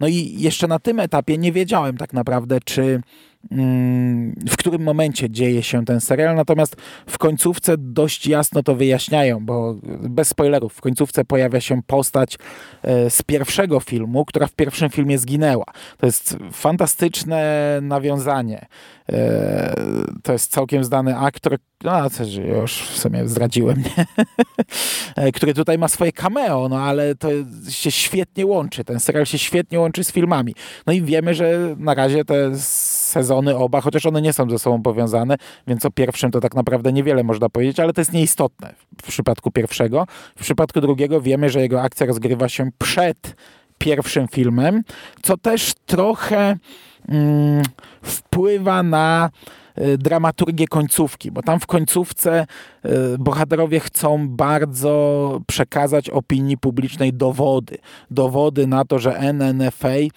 [0.00, 3.00] No i jeszcze na tym etapie nie wiedziałem tak naprawdę, czy
[4.48, 6.76] w którym momencie dzieje się ten serial, natomiast
[7.06, 12.38] w końcówce dość jasno to wyjaśniają, bo bez spoilerów, w końcówce pojawia się postać
[12.82, 15.64] e, z pierwszego filmu, która w pierwszym filmie zginęła.
[15.98, 18.66] To jest fantastyczne nawiązanie.
[19.08, 19.74] E,
[20.22, 24.06] to jest całkiem znany aktor, no coś już w sumie zdradziłem, nie?
[25.16, 27.28] E, który tutaj ma swoje cameo, no ale to
[27.68, 30.54] się świetnie łączy, ten serial się świetnie łączy z filmami.
[30.86, 34.82] No i wiemy, że na razie te sezony oba, chociaż one nie są ze sobą
[34.82, 39.06] powiązane, więc o pierwszym to tak naprawdę niewiele można powiedzieć, ale to jest nieistotne w
[39.06, 40.06] przypadku pierwszego.
[40.36, 43.36] W przypadku drugiego wiemy, że jego akcja rozgrywa się przed
[43.78, 44.82] pierwszym filmem,
[45.22, 46.56] co też trochę
[47.08, 47.62] mm,
[48.02, 49.30] wpływa na
[49.98, 52.46] dramaturgię końcówki, bo tam w końcówce y,
[53.18, 57.78] bohaterowie chcą bardzo przekazać opinii publicznej dowody.
[58.10, 60.10] Dowody na to, że NNFA y,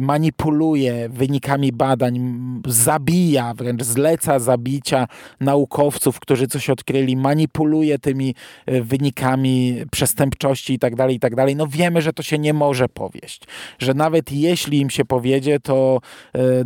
[0.00, 2.20] manipuluje wynikami badań,
[2.66, 5.06] zabija, wręcz zleca zabicia
[5.40, 8.34] naukowców, którzy coś odkryli, manipuluje tymi
[8.66, 11.46] wynikami przestępczości itd., tak itd.
[11.46, 13.42] Tak no wiemy, że to się nie może powieść.
[13.78, 16.00] Że nawet jeśli im się powiedzie, to,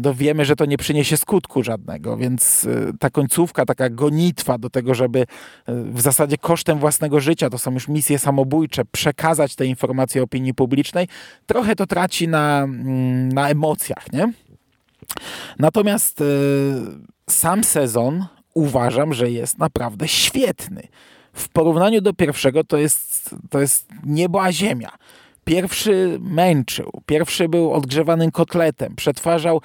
[0.02, 4.70] to wiemy, że to nie przyniesie skutku żadnego więc y, ta końcówka, taka gonitwa do
[4.70, 5.24] tego, żeby y,
[5.66, 11.08] w zasadzie kosztem własnego życia, to są już misje samobójcze, przekazać te informacje opinii publicznej,
[11.46, 14.32] trochę to traci na, mm, na emocjach, nie?
[15.58, 16.24] Natomiast y,
[17.30, 20.88] sam sezon uważam, że jest naprawdę świetny.
[21.32, 24.90] W porównaniu do pierwszego to jest, to jest niebo a ziemia.
[25.44, 29.60] Pierwszy męczył, pierwszy był odgrzewanym kotletem, przetwarzał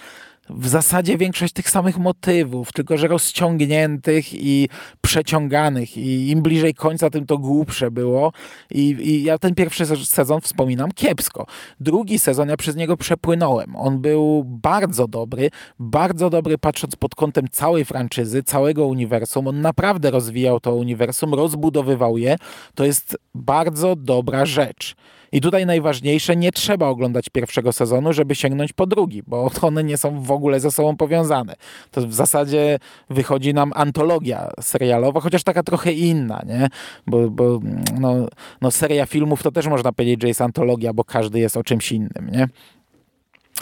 [0.49, 4.69] w zasadzie większość tych samych motywów, tylko że rozciągniętych i
[5.01, 8.31] przeciąganych i im bliżej końca, tym to głupsze było
[8.71, 11.45] i, i ja ten pierwszy sezon wspominam kiepsko.
[11.79, 13.75] Drugi sezon ja przez niego przepłynąłem.
[13.75, 19.47] On był bardzo dobry, bardzo dobry patrząc pod kątem całej franczyzy, całego uniwersum.
[19.47, 22.35] On naprawdę rozwijał to uniwersum, rozbudowywał je.
[22.75, 24.95] To jest bardzo dobra rzecz.
[25.31, 29.97] I tutaj najważniejsze, nie trzeba oglądać pierwszego sezonu, żeby sięgnąć po drugi, bo one nie
[29.97, 31.55] są w ogóle ze sobą powiązane.
[31.91, 36.67] To w zasadzie wychodzi nam antologia serialowa, chociaż taka trochę inna, nie?
[37.07, 37.59] Bo, bo
[37.99, 38.15] no,
[38.61, 41.91] no seria filmów to też można powiedzieć, że jest antologia, bo każdy jest o czymś
[41.91, 42.47] innym, nie?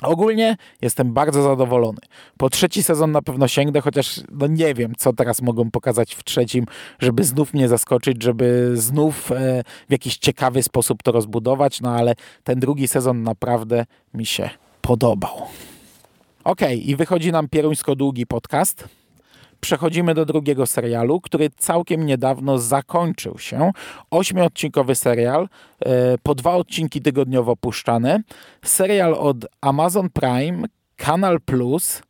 [0.05, 1.99] Ogólnie jestem bardzo zadowolony.
[2.37, 6.23] Po trzeci sezon na pewno sięgnę, chociaż no nie wiem, co teraz mogą pokazać w
[6.23, 6.65] trzecim,
[6.99, 12.15] żeby znów mnie zaskoczyć, żeby znów e, w jakiś ciekawy sposób to rozbudować, no ale
[12.43, 14.49] ten drugi sezon naprawdę mi się
[14.81, 15.41] podobał.
[16.43, 18.87] Ok, i wychodzi nam pieruńsko długi podcast
[19.65, 23.71] przechodzimy do drugiego serialu, który całkiem niedawno zakończył się.
[24.11, 25.49] Ośmiodcinkowy serial,
[25.85, 28.19] e, po dwa odcinki tygodniowo puszczane.
[28.65, 32.01] Serial od Amazon Prime, Kanal Plus,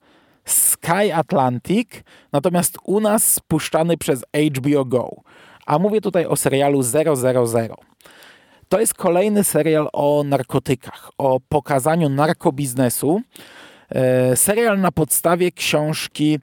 [0.45, 1.89] Sky Atlantic,
[2.31, 5.09] natomiast u nas spuszczany przez HBO Go.
[5.65, 7.15] A mówię tutaj o serialu 000.
[8.69, 13.21] To jest kolejny serial o narkotykach, o pokazaniu narkobiznesu.
[13.89, 16.39] E, serial na podstawie książki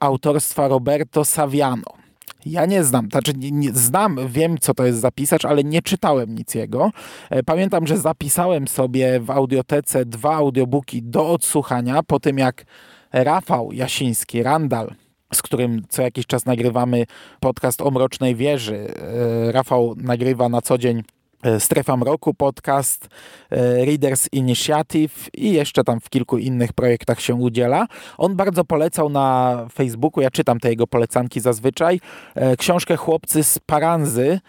[0.00, 2.02] autorstwa Roberto Saviano.
[2.46, 6.34] Ja nie znam, znaczy nie, nie, znam, wiem co to jest zapisacz, ale nie czytałem
[6.34, 6.90] nic jego.
[7.30, 12.64] E, pamiętam, że zapisałem sobie w audiotece dwa audiobooki do odsłuchania po tym jak
[13.12, 14.94] Rafał Jasiński, Randall,
[15.34, 17.04] z którym co jakiś czas nagrywamy
[17.40, 18.94] podcast o Mrocznej Wieży.
[19.48, 21.02] E, Rafał nagrywa na co dzień
[21.58, 23.08] Strefa Mroku podcast,
[23.50, 27.86] e, Readers Initiative i jeszcze tam w kilku innych projektach się udziela.
[28.18, 32.00] On bardzo polecał na Facebooku, ja czytam te jego polecanki zazwyczaj,
[32.34, 34.40] e, książkę Chłopcy z Paranzy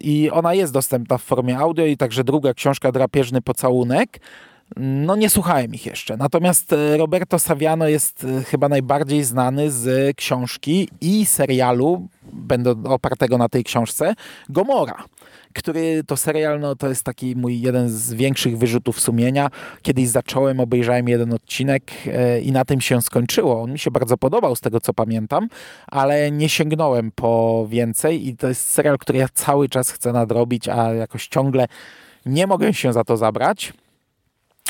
[0.00, 4.20] i ona jest dostępna w formie audio i także druga książka Drapieżny Pocałunek.
[4.76, 6.16] No nie słuchałem ich jeszcze.
[6.16, 13.64] Natomiast Roberto Saviano jest chyba najbardziej znany z książki i serialu, będę opartego na tej
[13.64, 14.14] książce,
[14.48, 15.04] Gomora
[15.56, 19.50] który to serial, no to jest taki mój jeden z większych wyrzutów sumienia.
[19.82, 23.62] Kiedyś zacząłem, obejrzałem jeden odcinek e, i na tym się skończyło.
[23.62, 25.48] On mi się bardzo podobał z tego, co pamiętam,
[25.86, 30.68] ale nie sięgnąłem po więcej i to jest serial, który ja cały czas chcę nadrobić,
[30.68, 31.66] a jakoś ciągle
[32.26, 33.72] nie mogę się za to zabrać.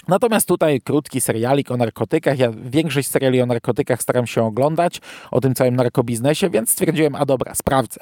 [0.08, 2.38] Natomiast tutaj krótki serialik o narkotykach.
[2.38, 7.26] Ja większość seriali o narkotykach staram się oglądać, o tym całym narkobiznesie, więc stwierdziłem, a
[7.26, 8.00] dobra, sprawdzę.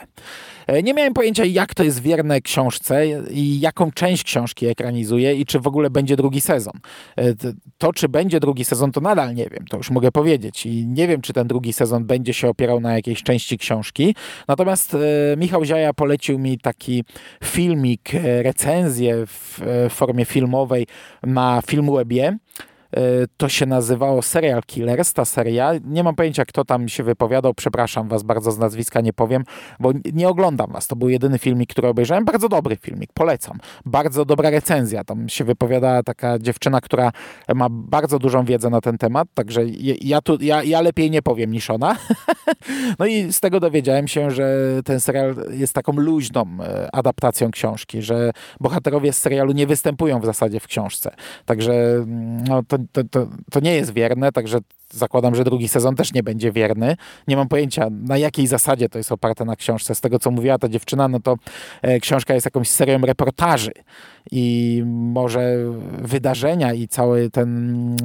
[0.67, 5.47] E, nie miałem pojęcia, jak to jest wierne książce i jaką część książki ekranizuje i
[5.47, 6.75] czy w ogóle będzie drugi sezon.
[7.17, 7.35] E,
[7.79, 10.67] to, czy będzie drugi sezon, to nadal nie wiem, to już mogę powiedzieć.
[10.67, 14.15] I nie wiem, czy ten drugi sezon będzie się opierał na jakiejś części książki.
[14.49, 14.99] Natomiast e,
[15.37, 17.05] Michał Ziaja polecił mi taki
[17.45, 18.11] filmik,
[18.43, 20.87] recenzję w formie filmowej
[21.23, 21.94] na Filmwebie.
[22.03, 22.39] E,
[23.37, 25.73] to się nazywało Serial Killers, ta seria.
[25.85, 27.55] Nie mam pojęcia, kto tam się wypowiadał.
[27.55, 29.45] Przepraszam was bardzo z nazwiska, nie powiem,
[29.81, 30.87] bo nie oglądam was.
[30.87, 32.25] To był jedyny filmik, który obejrzałem.
[32.25, 33.59] Bardzo dobry filmik, polecam.
[33.85, 35.05] Bardzo dobra recenzja.
[35.05, 37.13] Tam się wypowiada taka dziewczyna, która
[37.55, 39.63] ma bardzo dużą wiedzę na ten temat, także
[40.03, 41.97] ja, tu, ja, ja lepiej nie powiem niż ona.
[42.99, 48.03] no i z tego dowiedziałem się, że ten serial jest taką luźną e, adaptacją książki,
[48.03, 48.31] że
[48.61, 51.15] bohaterowie z serialu nie występują w zasadzie w książce.
[51.45, 54.59] Także mm, no, to, to, to, to nie jest wierne, także
[54.91, 56.97] zakładam, że drugi sezon też nie będzie wierny.
[57.29, 59.95] Nie mam pojęcia, na jakiej zasadzie to jest oparte na książce.
[59.95, 61.37] Z tego, co mówiła ta dziewczyna, no to
[61.83, 63.73] e, książka jest jakąś serią reportaży
[64.31, 65.57] i może
[65.99, 67.49] wydarzenia i cały ten,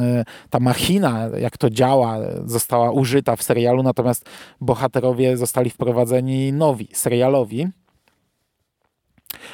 [0.01, 4.29] e, ta machina, jak to działa, została użyta w serialu, natomiast
[4.61, 7.67] bohaterowie zostali wprowadzeni nowi, serialowi.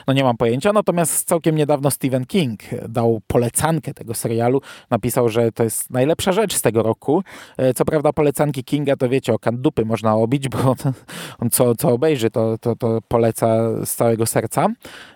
[0.08, 2.60] No nie mam pojęcia, natomiast całkiem niedawno Stephen King
[2.90, 4.62] dał polecankę tego serialu.
[4.90, 7.24] Napisał, że to jest najlepsza rzecz z tego roku.
[7.58, 10.58] E, co prawda polecanki Kinga to wiecie, o kandupy można obić, bo
[11.40, 14.68] on, co, co obejrzy to, to, to poleca z całego serca,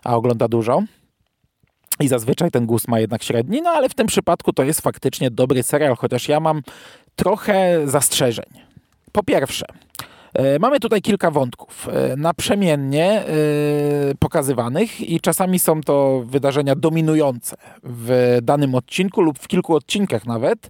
[0.04, 0.84] a ogląda dużo.
[2.00, 5.32] I zazwyczaj ten gust ma jednak średni, no ale w tym przypadku to jest faktycznie
[5.32, 6.62] dobry serial, chociaż ja mam
[7.16, 8.46] trochę zastrzeżeń.
[9.12, 9.66] Po pierwsze,
[10.60, 13.26] mamy tutaj kilka wątków e, naprzemiennie e,
[14.20, 20.70] pokazywanych i czasami są to wydarzenia dominujące w danym odcinku lub w kilku odcinkach nawet.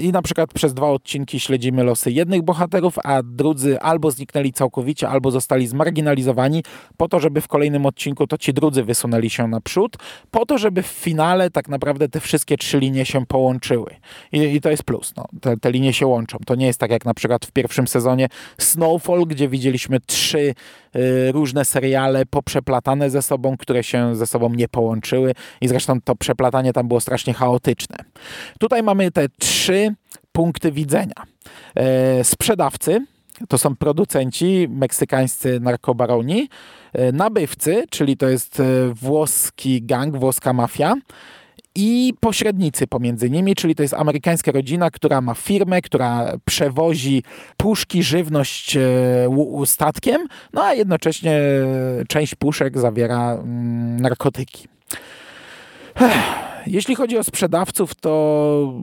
[0.00, 5.08] I na przykład przez dwa odcinki śledzimy losy jednych bohaterów, a drudzy albo zniknęli całkowicie,
[5.08, 6.62] albo zostali zmarginalizowani
[6.96, 9.96] po to, żeby w kolejnym odcinku to ci drudzy wysunęli się naprzód,
[10.30, 13.96] po to, żeby w finale tak naprawdę te wszystkie trzy linie się połączyły.
[14.32, 15.14] I, i to jest plus.
[15.16, 15.24] No.
[15.40, 16.38] Te, te linie się łączą.
[16.46, 20.54] To nie jest tak jak na przykład w pierwszym sezonie Snowfall, gdzie widzieliśmy trzy
[20.96, 26.14] y, różne seriale poprzeplatane ze sobą, które się ze sobą nie połączyły i zresztą to
[26.14, 27.96] przeplatanie tam było strasznie chaotyczne.
[28.58, 29.94] Tutaj mamy te trzy
[30.32, 31.14] punkty widzenia.
[31.74, 33.06] E, sprzedawcy,
[33.48, 36.48] to są producenci, meksykańscy narkobaroni,
[36.92, 38.64] e, nabywcy, czyli to jest e,
[38.94, 40.94] włoski gang, włoska mafia,
[41.74, 47.22] i pośrednicy pomiędzy nimi, czyli to jest amerykańska rodzina, która ma firmę, która przewozi
[47.56, 48.86] puszki, żywność e,
[49.66, 51.40] statkiem, no a jednocześnie
[52.08, 54.68] część puszek zawiera mm, narkotyki.
[56.66, 58.74] Jeśli chodzi o sprzedawców, to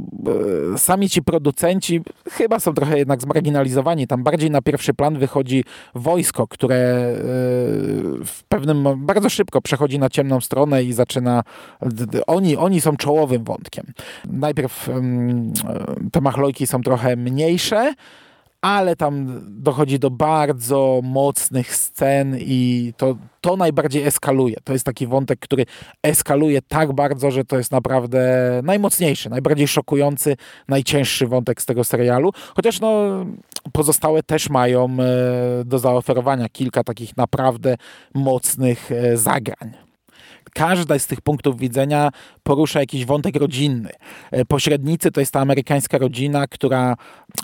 [0.74, 4.08] e, sami ci producenci chyba są trochę jednak zmarginalizowani.
[4.08, 5.63] Tam bardziej na pierwszy plan wychodzi
[5.96, 7.15] wojsko, które e,
[8.26, 11.44] w pewnym bardzo szybko przechodzi na ciemną stronę i zaczyna.
[12.28, 13.86] Oni, oni są czołowym wątkiem.
[14.28, 14.89] Najpierw
[16.12, 17.94] te machlojki są trochę mniejsze
[18.62, 24.56] ale tam dochodzi do bardzo mocnych scen i to, to najbardziej eskaluje.
[24.63, 25.65] To jest taki wątek, który
[26.04, 28.21] eskaluje tak bardzo, że to jest naprawdę
[28.63, 32.32] najmocniejszy, najbardziej szokujący, najcięższy wątek z tego serialu.
[32.56, 33.26] Chociaż no,
[33.71, 37.78] pozostałe też mają e, do zaoferowania kilka takich naprawdę
[38.13, 39.90] mocnych e, zagrań
[40.53, 42.09] każda z tych punktów widzenia
[42.43, 43.89] porusza jakiś wątek rodzinny.
[44.31, 46.95] E, pośrednicy to jest ta amerykańska rodzina, która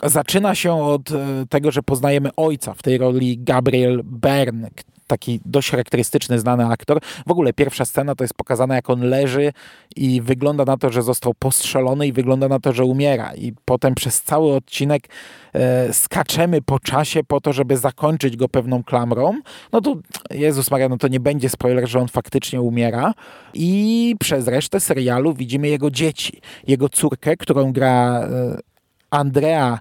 [0.03, 4.69] zaczyna się od e, tego, że poznajemy ojca w tej roli Gabriel Byrne,
[5.07, 6.99] taki dość charakterystyczny, znany aktor.
[7.27, 9.53] W ogóle pierwsza scena to jest pokazana, jak on leży
[9.95, 13.35] i wygląda na to, że został postrzelony i wygląda na to, że umiera.
[13.35, 15.09] I potem przez cały odcinek
[15.53, 19.41] e, skaczemy po czasie po to, żeby zakończyć go pewną klamrą.
[19.71, 19.95] No to
[20.31, 23.13] Jezus Maria, no to nie będzie spoiler, że on faktycznie umiera.
[23.53, 26.41] I przez resztę serialu widzimy jego dzieci.
[26.67, 28.57] Jego córkę, którą gra e,
[29.09, 29.79] Andrea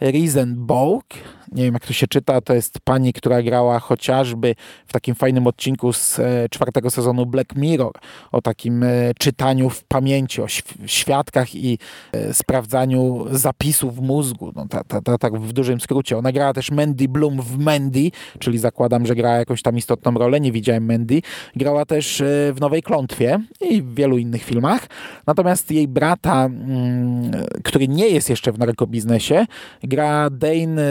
[0.00, 1.14] Riesenborg,
[1.52, 4.54] nie wiem jak to się czyta, to jest pani, która grała chociażby
[4.86, 7.92] w takim fajnym odcinku z e, czwartego sezonu Black Mirror,
[8.32, 10.46] o takim e, czytaniu w pamięci, o
[10.86, 11.78] świadkach i
[12.12, 16.18] e, sprawdzaniu zapisów w mózgu, no, ta, ta, ta, tak w dużym skrócie.
[16.18, 20.40] Ona grała też Mandy Bloom w Mandy, czyli zakładam, że grała jakąś tam istotną rolę,
[20.40, 21.22] nie widziałem Mandy.
[21.56, 24.86] Grała też w Nowej Klątwie i w wielu innych filmach.
[25.26, 27.30] Natomiast jej brata, mm,
[27.64, 29.46] który nie jest jeszcze w narkobiznesie,
[29.82, 30.82] gra Dane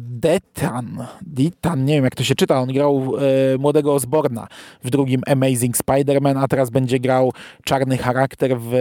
[0.00, 3.12] Detan, Detan, nie wiem jak to się czyta, on grał
[3.54, 4.48] e, młodego Osborna
[4.84, 7.32] w drugim Amazing Spider-Man, a teraz będzie grał
[7.64, 8.74] czarny charakter w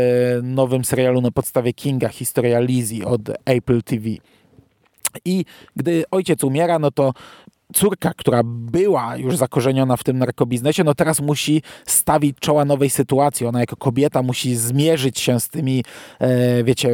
[0.43, 4.09] nowym serialu na podstawie Kinga, historia Lizzie od Apple TV.
[5.25, 7.13] I gdy ojciec umiera, no to
[7.73, 13.45] córka, która była już zakorzeniona w tym narkobiznesie, no teraz musi stawić czoła nowej sytuacji.
[13.45, 15.83] Ona jako kobieta musi zmierzyć się z tymi,
[16.19, 16.89] e, wiecie,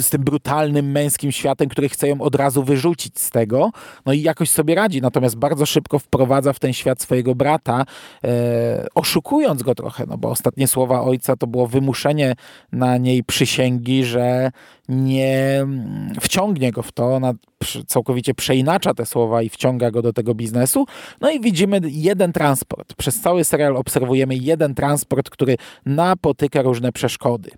[0.00, 3.70] z tym brutalnym męskim światem, który chce ją od razu wyrzucić z tego.
[4.06, 7.84] No i jakoś sobie radzi, natomiast bardzo szybko wprowadza w ten świat swojego brata,
[8.24, 12.34] e, oszukując go trochę, no bo ostatnie słowa ojca to było wymuszenie
[12.72, 14.50] na niej przysięgi, że
[14.88, 15.66] nie
[16.20, 17.32] wciągnie go w to, ona
[17.86, 20.86] całkowicie przeinacza te słowa i wciąga go do tego biznesu.
[21.20, 22.94] No i widzimy jeden transport.
[22.94, 27.50] Przez cały serial obserwujemy jeden transport, który napotyka różne przeszkody.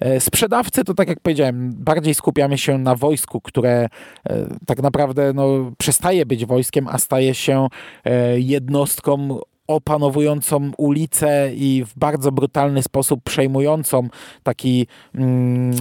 [0.00, 3.88] E, sprzedawcy to, tak jak powiedziałem, bardziej skupiamy się na wojsku, które
[4.28, 7.66] e, tak naprawdę no, przestaje być wojskiem, a staje się
[8.04, 14.08] e, jednostką opanowującą ulicę i w bardzo brutalny sposób przejmującą
[14.42, 15.72] taki mm,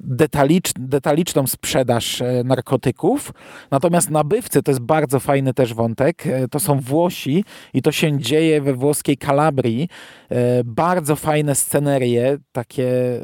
[0.00, 3.32] detalicz, detaliczną sprzedaż e, narkotyków.
[3.70, 6.26] Natomiast nabywcy to jest bardzo fajny też wątek.
[6.26, 9.88] E, to są Włosi i to się dzieje we włoskiej Kalabrii.
[10.28, 13.20] E, bardzo fajne scenerie, takie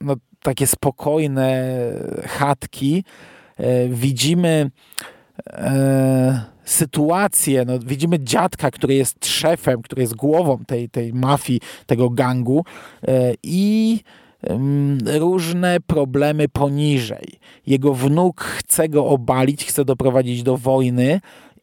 [0.00, 1.74] no, takie spokojne
[2.26, 3.04] chatki.
[3.88, 4.70] Widzimy
[6.64, 12.64] sytuację, no, widzimy dziadka, który jest szefem, który jest głową tej, tej mafii, tego gangu
[13.08, 14.00] e, i
[15.18, 17.26] różne problemy poniżej.
[17.66, 21.20] Jego wnuk chce go obalić, chce doprowadzić do wojny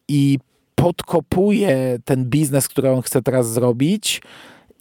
[0.07, 0.39] i
[0.75, 4.21] podkopuje ten biznes, który on chce teraz zrobić.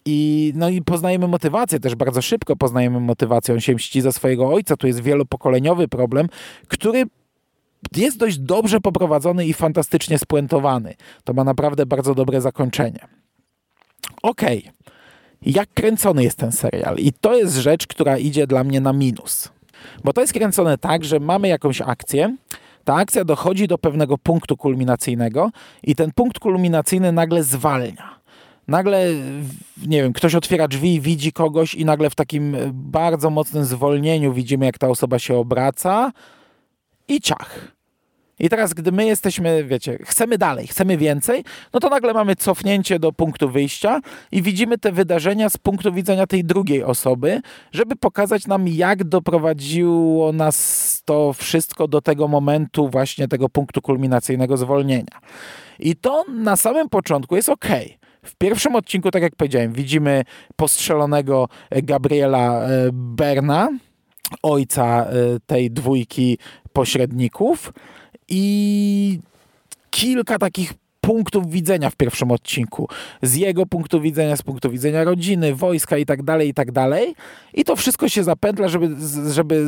[0.05, 3.53] I, no i poznajemy motywację też bardzo szybko poznajemy motywację.
[3.53, 4.77] On się mści za swojego ojca.
[4.77, 6.27] Tu jest wielopokoleniowy problem,
[6.67, 7.03] który
[7.97, 10.95] jest dość dobrze poprowadzony i fantastycznie spuentowany.
[11.23, 13.07] To ma naprawdę bardzo dobre zakończenie.
[14.23, 14.59] Okej.
[14.59, 14.75] Okay.
[15.41, 16.97] Jak kręcony jest ten serial?
[16.97, 19.49] I to jest rzecz, która idzie dla mnie na minus.
[20.03, 22.35] Bo to jest kręcone tak, że mamy jakąś akcję,
[22.83, 25.51] ta akcja dochodzi do pewnego punktu kulminacyjnego
[25.83, 28.19] i ten punkt kulminacyjny nagle zwalnia.
[28.67, 29.07] Nagle,
[29.85, 34.65] nie wiem, ktoś otwiera drzwi, widzi kogoś i nagle w takim bardzo mocnym zwolnieniu widzimy,
[34.65, 36.11] jak ta osoba się obraca
[37.07, 37.74] i ciach.
[38.39, 41.43] I teraz, gdy my jesteśmy, wiecie, chcemy dalej, chcemy więcej,
[41.73, 46.27] no to nagle mamy cofnięcie do punktu wyjścia i widzimy te wydarzenia z punktu widzenia
[46.27, 53.27] tej drugiej osoby, żeby pokazać nam, jak doprowadziło nas to wszystko do tego momentu, właśnie
[53.27, 55.19] tego punktu kulminacyjnego zwolnienia.
[55.79, 57.67] I to na samym początku jest ok.
[58.23, 60.23] W pierwszym odcinku, tak jak powiedziałem, widzimy
[60.55, 63.69] postrzelonego Gabriela e, Berna,
[64.43, 65.13] ojca e,
[65.45, 66.37] tej dwójki
[66.73, 67.73] pośredników
[68.29, 69.19] i
[69.91, 70.73] kilka takich
[71.05, 72.87] punktów widzenia w pierwszym odcinku.
[73.21, 77.15] Z jego punktu widzenia, z punktu widzenia rodziny, wojska i tak dalej, i tak dalej.
[77.53, 78.95] I to wszystko się zapętla, żeby,
[79.31, 79.65] żeby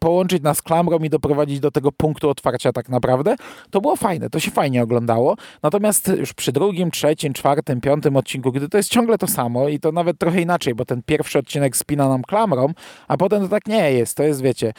[0.00, 3.36] połączyć nas klamrą i doprowadzić do tego punktu otwarcia tak naprawdę.
[3.70, 5.36] To było fajne, to się fajnie oglądało.
[5.62, 9.80] Natomiast już przy drugim, trzecim, czwartym, piątym odcinku, gdy to jest ciągle to samo i
[9.80, 12.72] to nawet trochę inaczej, bo ten pierwszy odcinek spina nam klamrą,
[13.08, 14.16] a potem to tak nie jest.
[14.16, 14.72] To jest, wiecie,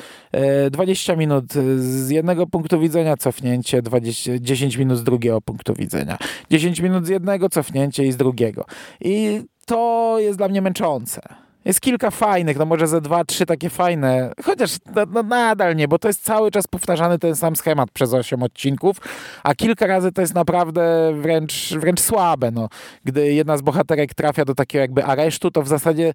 [0.71, 5.88] 20 e, minut z jednego punktu widzenia cofnięcie, 20, 10 minut z drugiego punktu widzenia
[5.89, 6.17] widzenia.
[6.49, 8.65] 10 minut z jednego, cofnięcie i z drugiego.
[9.01, 11.21] I to jest dla mnie męczące.
[11.65, 15.87] Jest kilka fajnych, no może ze dwa, trzy takie fajne, chociaż no, no nadal nie,
[15.87, 18.97] bo to jest cały czas powtarzany ten sam schemat przez osiem odcinków,
[19.43, 22.51] a kilka razy to jest naprawdę wręcz, wręcz słabe.
[22.51, 22.69] No.
[23.03, 26.13] Gdy jedna z bohaterek trafia do takiego jakby aresztu, to w zasadzie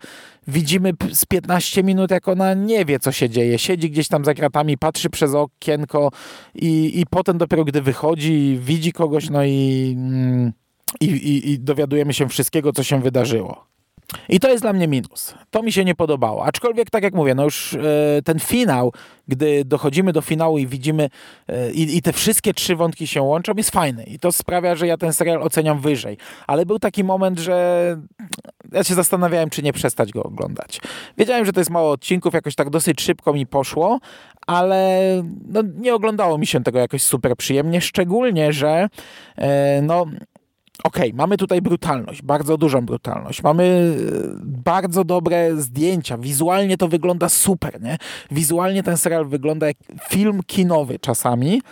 [0.49, 3.59] widzimy z 15 minut, jak ona nie wie, co się dzieje.
[3.59, 6.11] Siedzi gdzieś tam za kratami, patrzy przez okienko
[6.55, 10.53] i, i potem dopiero gdy wychodzi, widzi kogoś, no i, mm,
[11.01, 13.74] i, i, i dowiadujemy się wszystkiego, co się wydarzyło.
[14.29, 15.35] I to jest dla mnie minus.
[15.51, 16.45] To mi się nie podobało.
[16.45, 17.79] Aczkolwiek, tak jak mówię, no już e,
[18.25, 18.93] ten finał,
[19.29, 21.11] gdy dochodzimy do finału i widzimy
[21.49, 24.05] e, i, i, te wszystkie trzy wątki się łączą, jest fajny.
[24.05, 26.17] I to sprawia, że ja ten serial oceniam wyżej.
[26.47, 27.97] Ale był taki moment, że
[28.73, 30.81] ja się zastanawiałem, czy nie przestać go oglądać.
[31.19, 34.01] Wiedziałem, że to jest mało odcinków, jakoś tak dosyć szybko mi poszło,
[34.47, 35.01] ale
[35.49, 38.89] no, nie oglądało mi się tego jakoś super przyjemnie, szczególnie, że
[39.37, 40.07] e, no
[40.83, 43.43] okej, okay, mamy tutaj brutalność, bardzo dużą brutalność.
[43.43, 46.19] Mamy e, bardzo dobre zdjęcia.
[46.19, 47.99] Wizualnie to wygląda super, nie?
[48.31, 49.77] Wizualnie ten serial wygląda jak
[50.09, 51.63] film kinowy czasami,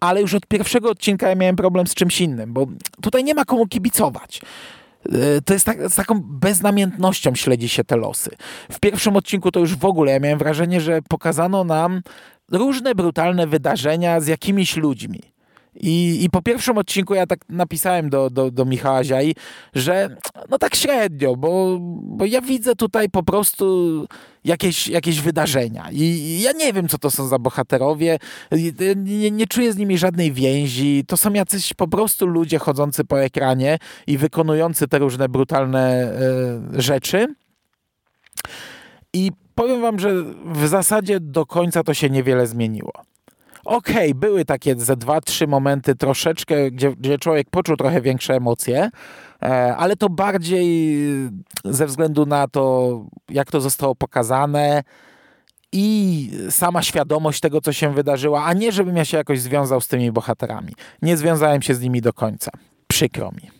[0.00, 2.66] ale już od pierwszego odcinka ja miałem problem z czymś innym, bo
[3.02, 4.40] tutaj nie ma komu kibicować.
[5.12, 8.30] E, to jest tak, z taką beznamiętnością śledzi się te losy.
[8.72, 12.02] W pierwszym odcinku to już w ogóle ja miałem wrażenie, że pokazano nam
[12.52, 15.20] różne brutalne wydarzenia z jakimiś ludźmi.
[15.74, 19.34] I, I po pierwszym odcinku ja tak napisałem do, do, do Michała Ziai,
[19.74, 20.16] że
[20.50, 24.06] no tak średnio, bo, bo ja widzę tutaj po prostu
[24.44, 25.88] jakieś, jakieś wydarzenia.
[25.92, 28.18] I ja nie wiem, co to są za bohaterowie.
[28.96, 31.04] Nie, nie czuję z nimi żadnej więzi.
[31.06, 36.12] To są jacyś po prostu ludzie chodzący po ekranie i wykonujący te różne brutalne
[36.76, 37.34] y, rzeczy.
[39.12, 42.92] I powiem wam, że w zasadzie do końca to się niewiele zmieniło.
[43.70, 48.34] Okej, okay, były takie ze dwa, trzy momenty troszeczkę, gdzie, gdzie człowiek poczuł trochę większe
[48.34, 48.90] emocje,
[49.42, 50.96] e, ale to bardziej
[51.64, 54.82] ze względu na to, jak to zostało pokazane
[55.72, 59.88] i sama świadomość tego, co się wydarzyło, a nie żebym ja się jakoś związał z
[59.88, 60.74] tymi bohaterami.
[61.02, 62.50] Nie związałem się z nimi do końca.
[62.86, 63.59] Przykro mi.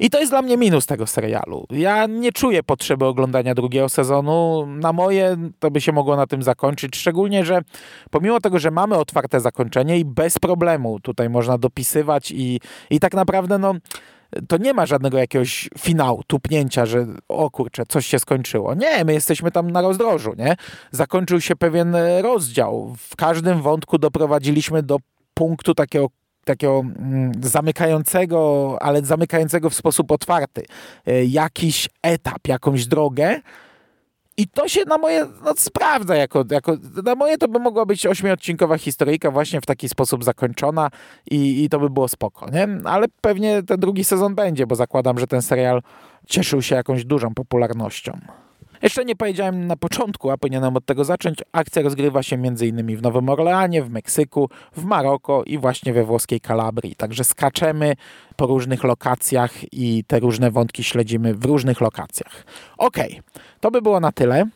[0.00, 1.66] I to jest dla mnie minus tego serialu.
[1.70, 4.66] Ja nie czuję potrzeby oglądania drugiego sezonu.
[4.66, 7.62] Na moje to by się mogło na tym zakończyć, szczególnie, że
[8.10, 12.60] pomimo tego, że mamy otwarte zakończenie i bez problemu tutaj można dopisywać i,
[12.90, 13.74] i tak naprawdę no
[14.48, 18.74] to nie ma żadnego jakiegoś finału, tupnięcia, że o kurczę, coś się skończyło.
[18.74, 20.56] Nie, my jesteśmy tam na rozdrożu, nie?
[20.90, 22.94] Zakończył się pewien rozdział.
[22.98, 24.96] W każdym wątku doprowadziliśmy do
[25.34, 26.08] punktu takiego
[26.44, 30.64] takiego mm, zamykającego, ale zamykającego w sposób otwarty,
[31.06, 33.40] e, jakiś etap, jakąś drogę.
[34.36, 36.76] I to się na moje no, sprawdza jako, jako.
[37.04, 40.90] Na moje to by mogła być ośmiodcinkowa historyjka, właśnie w taki sposób zakończona
[41.30, 42.68] i, i to by było spoko, nie?
[42.84, 45.82] Ale pewnie ten drugi sezon będzie, bo zakładam, że ten serial
[46.26, 48.18] cieszył się jakąś dużą popularnością.
[48.84, 51.38] Jeszcze nie powiedziałem na początku, a powinienem od tego zacząć.
[51.52, 52.96] Akcja rozgrywa się m.in.
[52.96, 56.94] w Nowym Orleanie, w Meksyku, w Maroko i właśnie we włoskiej Kalabrii.
[56.96, 57.96] Także skaczemy
[58.36, 62.44] po różnych lokacjach i te różne wątki śledzimy w różnych lokacjach.
[62.78, 62.96] Ok,
[63.60, 64.46] to by było na tyle.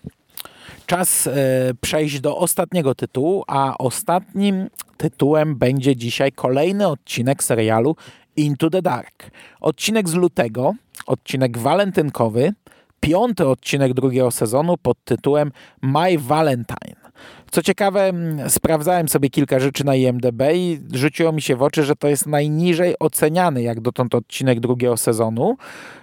[0.86, 1.32] Czas e,
[1.80, 7.96] przejść do ostatniego tytułu, a ostatnim tytułem będzie dzisiaj kolejny odcinek serialu
[8.36, 9.30] Into the Dark.
[9.60, 10.74] Odcinek z lutego,
[11.06, 12.52] odcinek walentynkowy,
[13.00, 17.08] piąty odcinek drugiego sezonu pod tytułem My Valentine.
[17.50, 18.12] Co ciekawe,
[18.48, 22.26] sprawdzałem sobie kilka rzeczy na IMDb i rzuciło mi się w oczy, że to jest
[22.26, 25.56] najniżej oceniany jak dotąd odcinek drugiego sezonu.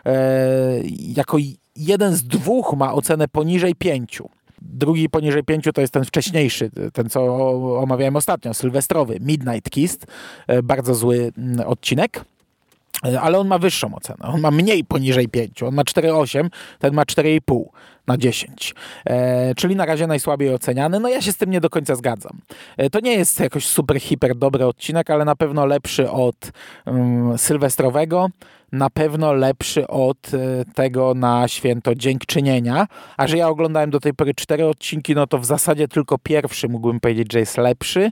[0.06, 1.38] E, jako
[1.76, 4.30] jeden z dwóch ma ocenę poniżej pięciu.
[4.62, 7.26] Drugi poniżej pięciu to jest ten wcześniejszy, ten co
[7.80, 9.98] omawiałem ostatnio, sylwestrowy, Midnight Kiss.
[10.48, 11.32] E, bardzo zły
[11.66, 12.26] odcinek.
[13.22, 14.20] Ale on ma wyższą ocenę.
[14.22, 15.64] On ma mniej poniżej 5.
[15.64, 16.49] On ma 4,8,
[16.80, 17.64] ten ma 4,5
[18.08, 18.76] na 10.
[19.06, 20.99] E, czyli na razie najsłabiej oceniany.
[20.99, 22.39] No ja się z tym nie do końca zgadzam.
[22.78, 26.51] E, to nie jest jakoś super, hiper dobry odcinek, ale na pewno lepszy od
[26.86, 28.30] um, sylwestrowego.
[28.72, 32.88] Na pewno lepszy od e, tego na święto dziękczynienia.
[33.18, 36.70] A że ja oglądałem do tej pory cztery odcinki, no to w zasadzie tylko pierwszy
[36.70, 38.12] mógłbym powiedzieć, że jest lepszy.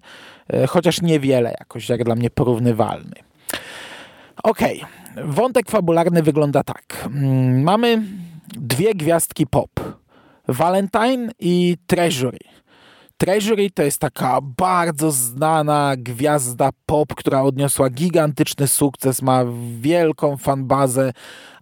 [0.53, 3.32] E, chociaż niewiele jakoś jak dla mnie porównywalny.
[4.43, 5.23] Okej, okay.
[5.27, 7.05] wątek fabularny wygląda tak.
[7.05, 8.03] Mm, mamy
[8.47, 9.69] dwie gwiazdki pop.
[10.47, 12.38] Valentine i Treasury.
[13.17, 19.43] Treasury to jest taka bardzo znana gwiazda pop, która odniosła gigantyczny sukces, ma
[19.79, 21.13] wielką fanbazę,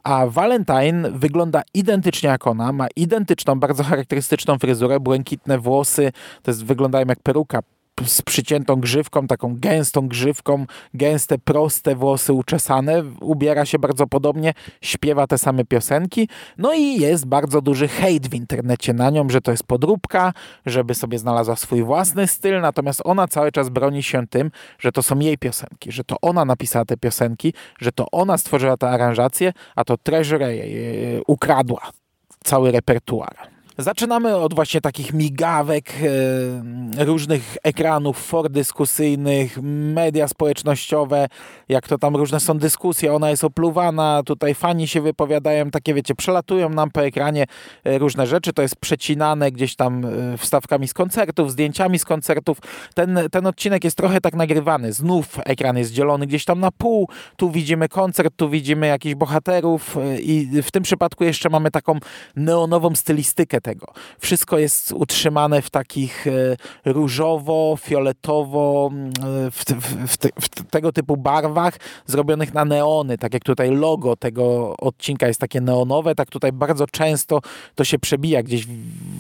[0.04, 6.12] a Valentine wygląda identycznie jak ona, ma identyczną, bardzo charakterystyczną fryzurę, błękitne włosy,
[6.44, 7.60] to jest, wyglądają jak peruka
[8.06, 15.28] z przyciętą grzywką, taką gęstą grzywką, gęste, proste włosy uczesane, ubiera się bardzo podobnie, śpiewa
[15.28, 19.52] te same piosenki, no i jest bardzo duży hejt w internecie na nią, że to
[19.52, 20.34] jest podróbka,
[20.66, 25.04] żeby sobie znalazła swój własny styl, natomiast ona cały czas broni się tym, że to
[25.04, 29.54] są jej piosenki, że to ona napisała te piosenki, że to ona stworzyła te aranżacje,
[29.76, 31.92] a to Treasure jej e, ukradła
[32.44, 33.61] cały repertuar.
[33.82, 35.94] Zaczynamy od właśnie takich migawek,
[36.98, 39.58] e, różnych ekranów, for dyskusyjnych,
[39.94, 41.28] media społecznościowe,
[41.70, 46.16] jak to tam różne są dyskusje, ona jest opluwana, tutaj fani się wypowiadają, takie wiecie,
[46.16, 47.46] przelatują nam po ekranie
[47.84, 52.58] e, różne rzeczy, to jest przecinane gdzieś tam e, wstawkami z koncertów, zdjęciami z koncertów.
[52.96, 57.10] Ten, ten odcinek jest trochę tak nagrywany, znów ekran jest dzielony gdzieś tam na pół,
[57.36, 62.00] tu widzimy koncert, tu widzimy jakichś bohaterów i w tym przypadku jeszcze mamy taką
[62.36, 63.94] neonową stylistykę tego.
[64.20, 66.32] Wszystko jest utrzymane w takich e,
[66.86, 69.12] różowo, fioletowo, mm,
[69.52, 74.76] w, w, w, w, tego typu barwach, zrobionych na neony, tak jak tutaj logo tego
[74.78, 77.40] odcinka jest takie neonowe, tak tutaj bardzo często
[77.76, 78.68] to się przebija, gdzieś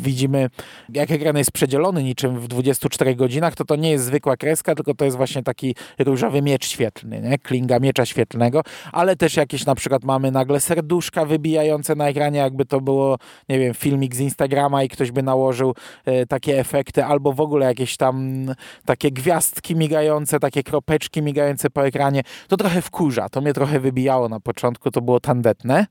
[0.01, 0.49] widzimy,
[0.89, 4.93] jak ekran jest przedzielony niczym w 24 godzinach, to to nie jest zwykła kreska, tylko
[4.93, 7.37] to jest właśnie taki różowy miecz świetlny, nie?
[7.37, 12.65] klinga miecza świetlnego, ale też jakieś na przykład mamy nagle serduszka wybijające na ekranie, jakby
[12.65, 13.17] to było,
[13.49, 15.75] nie wiem, filmik z Instagrama i ktoś by nałożył
[16.05, 18.45] e, takie efekty, albo w ogóle jakieś tam
[18.85, 22.21] takie gwiazdki migające, takie kropeczki migające po ekranie.
[22.47, 25.85] To trochę wkurza, to mnie trochę wybijało na początku, to było tandetne.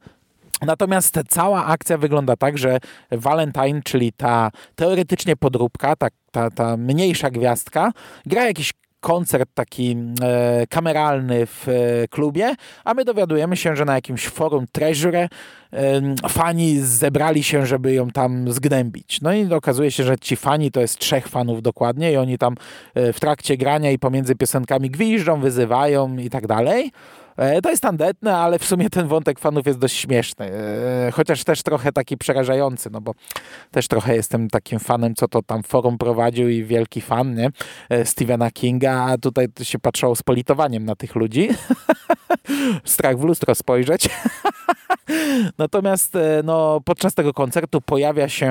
[0.62, 2.78] Natomiast cała akcja wygląda tak, że
[3.10, 7.92] Valentine, czyli ta teoretycznie podróbka, ta, ta, ta mniejsza gwiazdka,
[8.26, 13.94] gra jakiś koncert taki e, kameralny w e, klubie, a my dowiadujemy się, że na
[13.94, 15.28] jakimś forum Treasure
[15.72, 19.20] e, fani zebrali się, żeby ją tam zgnębić.
[19.20, 22.54] No i okazuje się, że ci fani to jest trzech fanów dokładnie i oni tam
[22.94, 26.92] e, w trakcie grania i pomiędzy piosenkami gwiżdżą, wyzywają i tak dalej.
[27.36, 30.50] E, to jest tandetne, ale w sumie ten wątek fanów jest dość śmieszny.
[30.52, 33.14] E, chociaż też trochę taki przerażający, no bo
[33.70, 37.50] też trochę jestem takim fanem, co to tam forum prowadził i wielki fan, nie?
[37.88, 41.48] E, Stephena Kinga, a tutaj się patrzyło z politowaniem na tych ludzi.
[42.84, 44.08] Strach w lustro spojrzeć.
[45.58, 46.14] Natomiast
[46.44, 48.50] no, podczas tego koncertu pojawia się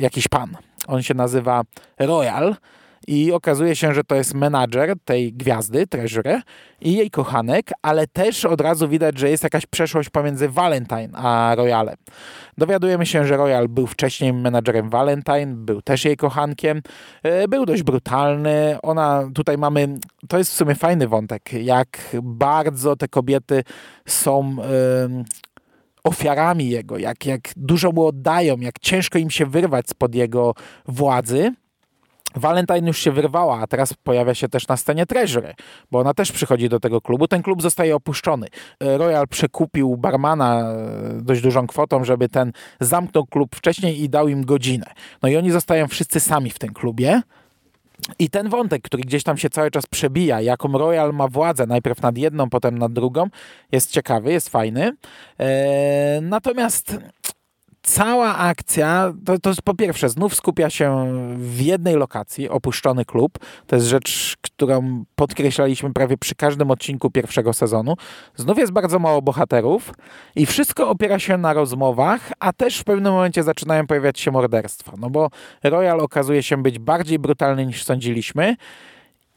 [0.00, 0.56] jakiś pan.
[0.86, 1.62] On się nazywa
[1.98, 2.56] Royal
[3.06, 6.42] i okazuje się, że to jest menadżer tej gwiazdy, Treasure
[6.80, 11.54] i jej kochanek, ale też od razu widać, że jest jakaś przeszłość pomiędzy Valentine a
[11.56, 11.96] Royalem.
[12.58, 16.82] Dowiadujemy się, że Royal był wcześniej menadżerem Valentine, był też jej kochankiem,
[17.22, 18.76] e, był dość brutalny.
[18.82, 19.98] Ona, tutaj mamy,
[20.28, 23.64] to jest w sumie fajny wątek, jak bardzo te kobiety
[24.06, 24.56] są...
[24.56, 25.24] Yy,
[26.04, 30.54] ofiarami jego, jak, jak dużo mu oddają, jak ciężko im się wyrwać spod jego
[30.86, 31.54] władzy.
[32.34, 35.54] Valentine już się wyrwała, a teraz pojawia się też na scenie Treasury,
[35.90, 37.28] bo ona też przychodzi do tego klubu.
[37.28, 38.46] Ten klub zostaje opuszczony.
[38.80, 44.44] Royal przekupił barmana e, dość dużą kwotą, żeby ten zamknął klub wcześniej i dał im
[44.44, 44.86] godzinę.
[45.22, 47.22] No i oni zostają wszyscy sami w tym klubie.
[48.18, 52.02] I ten wątek, który gdzieś tam się cały czas przebija, jaką Royal ma władzę, najpierw
[52.02, 53.26] nad jedną, potem nad drugą,
[53.72, 54.92] jest ciekawy, jest fajny.
[55.38, 56.96] Eee, natomiast
[57.82, 63.38] cała akcja, to, to jest po pierwsze, znów skupia się w jednej lokacji, opuszczony klub.
[63.66, 67.94] To jest rzecz, którą podkreślaliśmy prawie przy każdym odcinku pierwszego sezonu.
[68.36, 69.92] Znów jest bardzo mało bohaterów
[70.36, 74.92] i wszystko opiera się na rozmowach, a też w pewnym momencie zaczynają pojawiać się morderstwa.
[74.98, 75.30] No bo
[75.62, 78.56] Royal okazuje się być bardziej brutalny niż sądziliśmy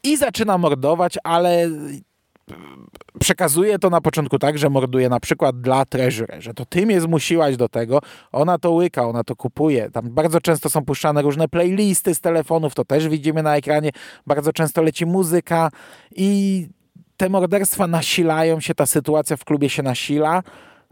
[0.02, 1.68] i zaczyna mordować, ale
[3.20, 7.00] przekazuje to na początku tak, że morduje na przykład dla Treasure, że to ty mnie
[7.00, 8.00] zmusiłaś do tego,
[8.32, 9.90] ona to łyka, ona to kupuje.
[9.90, 13.90] Tam bardzo często są puszczane różne playlisty z telefonów, to też widzimy na ekranie,
[14.26, 15.70] bardzo często leci muzyka
[16.16, 16.68] i
[17.16, 20.42] te morderstwa nasilają się, ta sytuacja w klubie się nasila.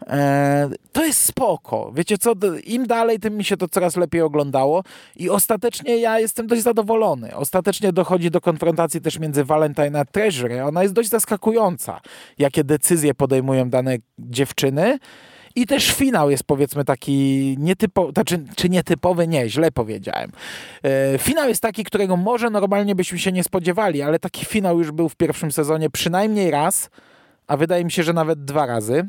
[0.07, 1.93] E, to jest spoko.
[1.95, 2.33] Wiecie co,
[2.65, 4.85] im dalej, tym mi się to coraz lepiej oglądało
[5.17, 7.37] i ostatecznie ja jestem dość zadowolony.
[7.37, 10.65] Ostatecznie dochodzi do konfrontacji też między Valentine a Treasury.
[10.65, 12.01] Ona jest dość zaskakująca,
[12.39, 14.99] jakie decyzje podejmują dane dziewczyny.
[15.55, 20.33] I też finał jest powiedzmy taki nietypowy, znaczy, czy nietypowy, nie, źle powiedziałem.
[20.83, 24.91] E, finał jest taki, którego może normalnie byśmy się nie spodziewali, ale taki finał już
[24.91, 26.91] był w pierwszym sezonie przynajmniej raz,
[27.47, 29.09] a wydaje mi się, że nawet dwa razy.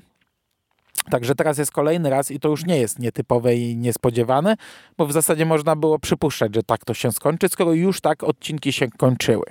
[1.10, 4.56] Także teraz jest kolejny raz i to już nie jest nietypowe i niespodziewane,
[4.98, 8.74] bo w zasadzie można było przypuszczać, że tak to się skończy, skoro już tak odcinki
[8.74, 9.46] się kończyły.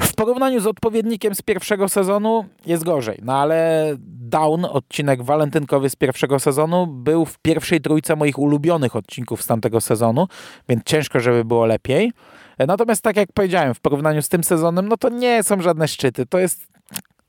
[0.00, 3.90] W porównaniu z odpowiednikiem z pierwszego sezonu jest gorzej, no ale
[4.30, 9.80] Down, odcinek walentynkowy z pierwszego sezonu, był w pierwszej trójce moich ulubionych odcinków z tamtego
[9.80, 10.26] sezonu,
[10.68, 12.12] więc ciężko, żeby było lepiej.
[12.58, 16.26] Natomiast tak jak powiedziałem, w porównaniu z tym sezonem, no to nie są żadne szczyty.
[16.26, 16.69] To jest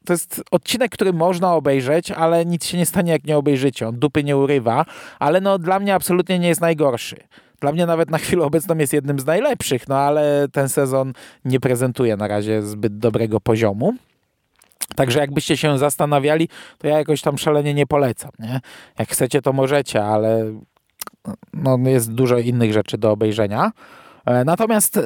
[0.05, 3.87] to jest odcinek, który można obejrzeć, ale nic się nie stanie, jak nie obejrzycie.
[3.87, 4.85] On dupy nie urywa,
[5.19, 7.17] ale no dla mnie absolutnie nie jest najgorszy.
[7.59, 11.13] Dla mnie nawet na chwilę obecną jest jednym z najlepszych, no ale ten sezon
[11.45, 13.93] nie prezentuje na razie zbyt dobrego poziomu.
[14.95, 18.31] Także jakbyście się zastanawiali, to ja jakoś tam szalenie nie polecam.
[18.39, 18.59] Nie?
[18.99, 20.53] Jak chcecie, to możecie, ale
[21.53, 23.71] no, jest dużo innych rzeczy do obejrzenia.
[24.25, 24.99] E, natomiast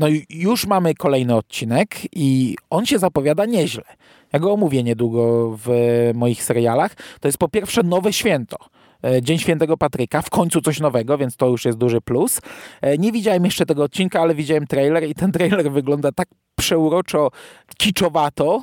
[0.00, 3.84] no już mamy kolejny odcinek i on się zapowiada nieźle.
[4.32, 5.70] Ja go omówię niedługo w
[6.14, 6.94] moich serialach.
[7.20, 8.56] To jest po pierwsze nowe święto.
[9.04, 12.40] E, Dzień Świętego Patryka, w końcu coś nowego, więc to już jest duży plus.
[12.80, 16.28] E, nie widziałem jeszcze tego odcinka, ale widziałem trailer i ten trailer wygląda tak
[16.58, 17.30] przeuroczo
[17.78, 18.62] kiczowato,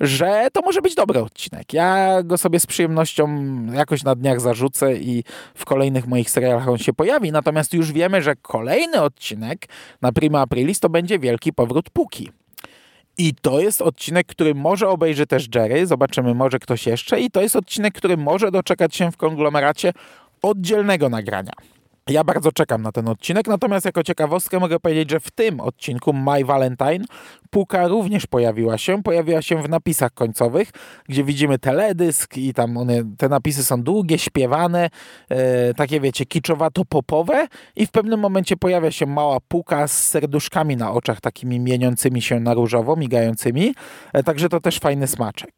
[0.00, 1.72] że to może być dobry odcinek.
[1.72, 3.28] Ja go sobie z przyjemnością
[3.72, 5.24] jakoś na dniach zarzucę i
[5.54, 7.32] w kolejnych moich serialach on się pojawi.
[7.32, 9.66] Natomiast już wiemy, że kolejny odcinek
[10.02, 12.30] na Prima Aprilis to będzie wielki powrót Puki.
[13.18, 17.20] I to jest odcinek, który może obejrzy też Jerry, zobaczymy może ktoś jeszcze.
[17.20, 19.92] I to jest odcinek, który może doczekać się w konglomeracie
[20.42, 21.52] oddzielnego nagrania.
[22.10, 26.12] Ja bardzo czekam na ten odcinek, natomiast jako ciekawostkę mogę powiedzieć, że w tym odcinku
[26.12, 27.04] My Valentine
[27.50, 29.02] Puka również pojawiła się.
[29.02, 30.70] Pojawiła się w napisach końcowych,
[31.08, 34.90] gdzie widzimy teledysk i tam one, te napisy są długie, śpiewane,
[35.28, 37.46] e, takie wiecie, kiczowato-popowe
[37.76, 42.40] i w pewnym momencie pojawia się mała Puka z serduszkami na oczach, takimi mieniącymi się
[42.40, 43.74] na różowo, migającymi.
[44.12, 45.52] E, także to też fajny smaczek.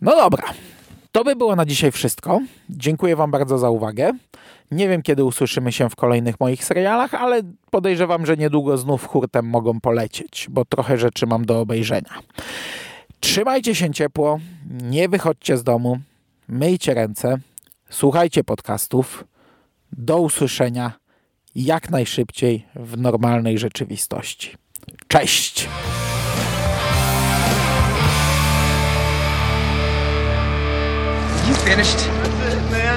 [0.00, 0.44] No dobra,
[1.12, 2.40] to by było na dzisiaj wszystko.
[2.70, 4.12] Dziękuję Wam bardzo za uwagę.
[4.70, 9.46] Nie wiem, kiedy usłyszymy się w kolejnych moich serialach, ale podejrzewam, że niedługo znów hurtem
[9.46, 12.20] mogą polecieć, bo trochę rzeczy mam do obejrzenia.
[13.20, 14.38] Trzymajcie się ciepło,
[14.82, 15.98] nie wychodźcie z domu,
[16.48, 17.38] myjcie ręce,
[17.90, 19.24] słuchajcie podcastów.
[19.92, 20.92] Do usłyszenia
[21.54, 24.56] jak najszybciej w normalnej rzeczywistości.
[25.08, 25.68] Cześć!
[31.48, 32.17] You finished?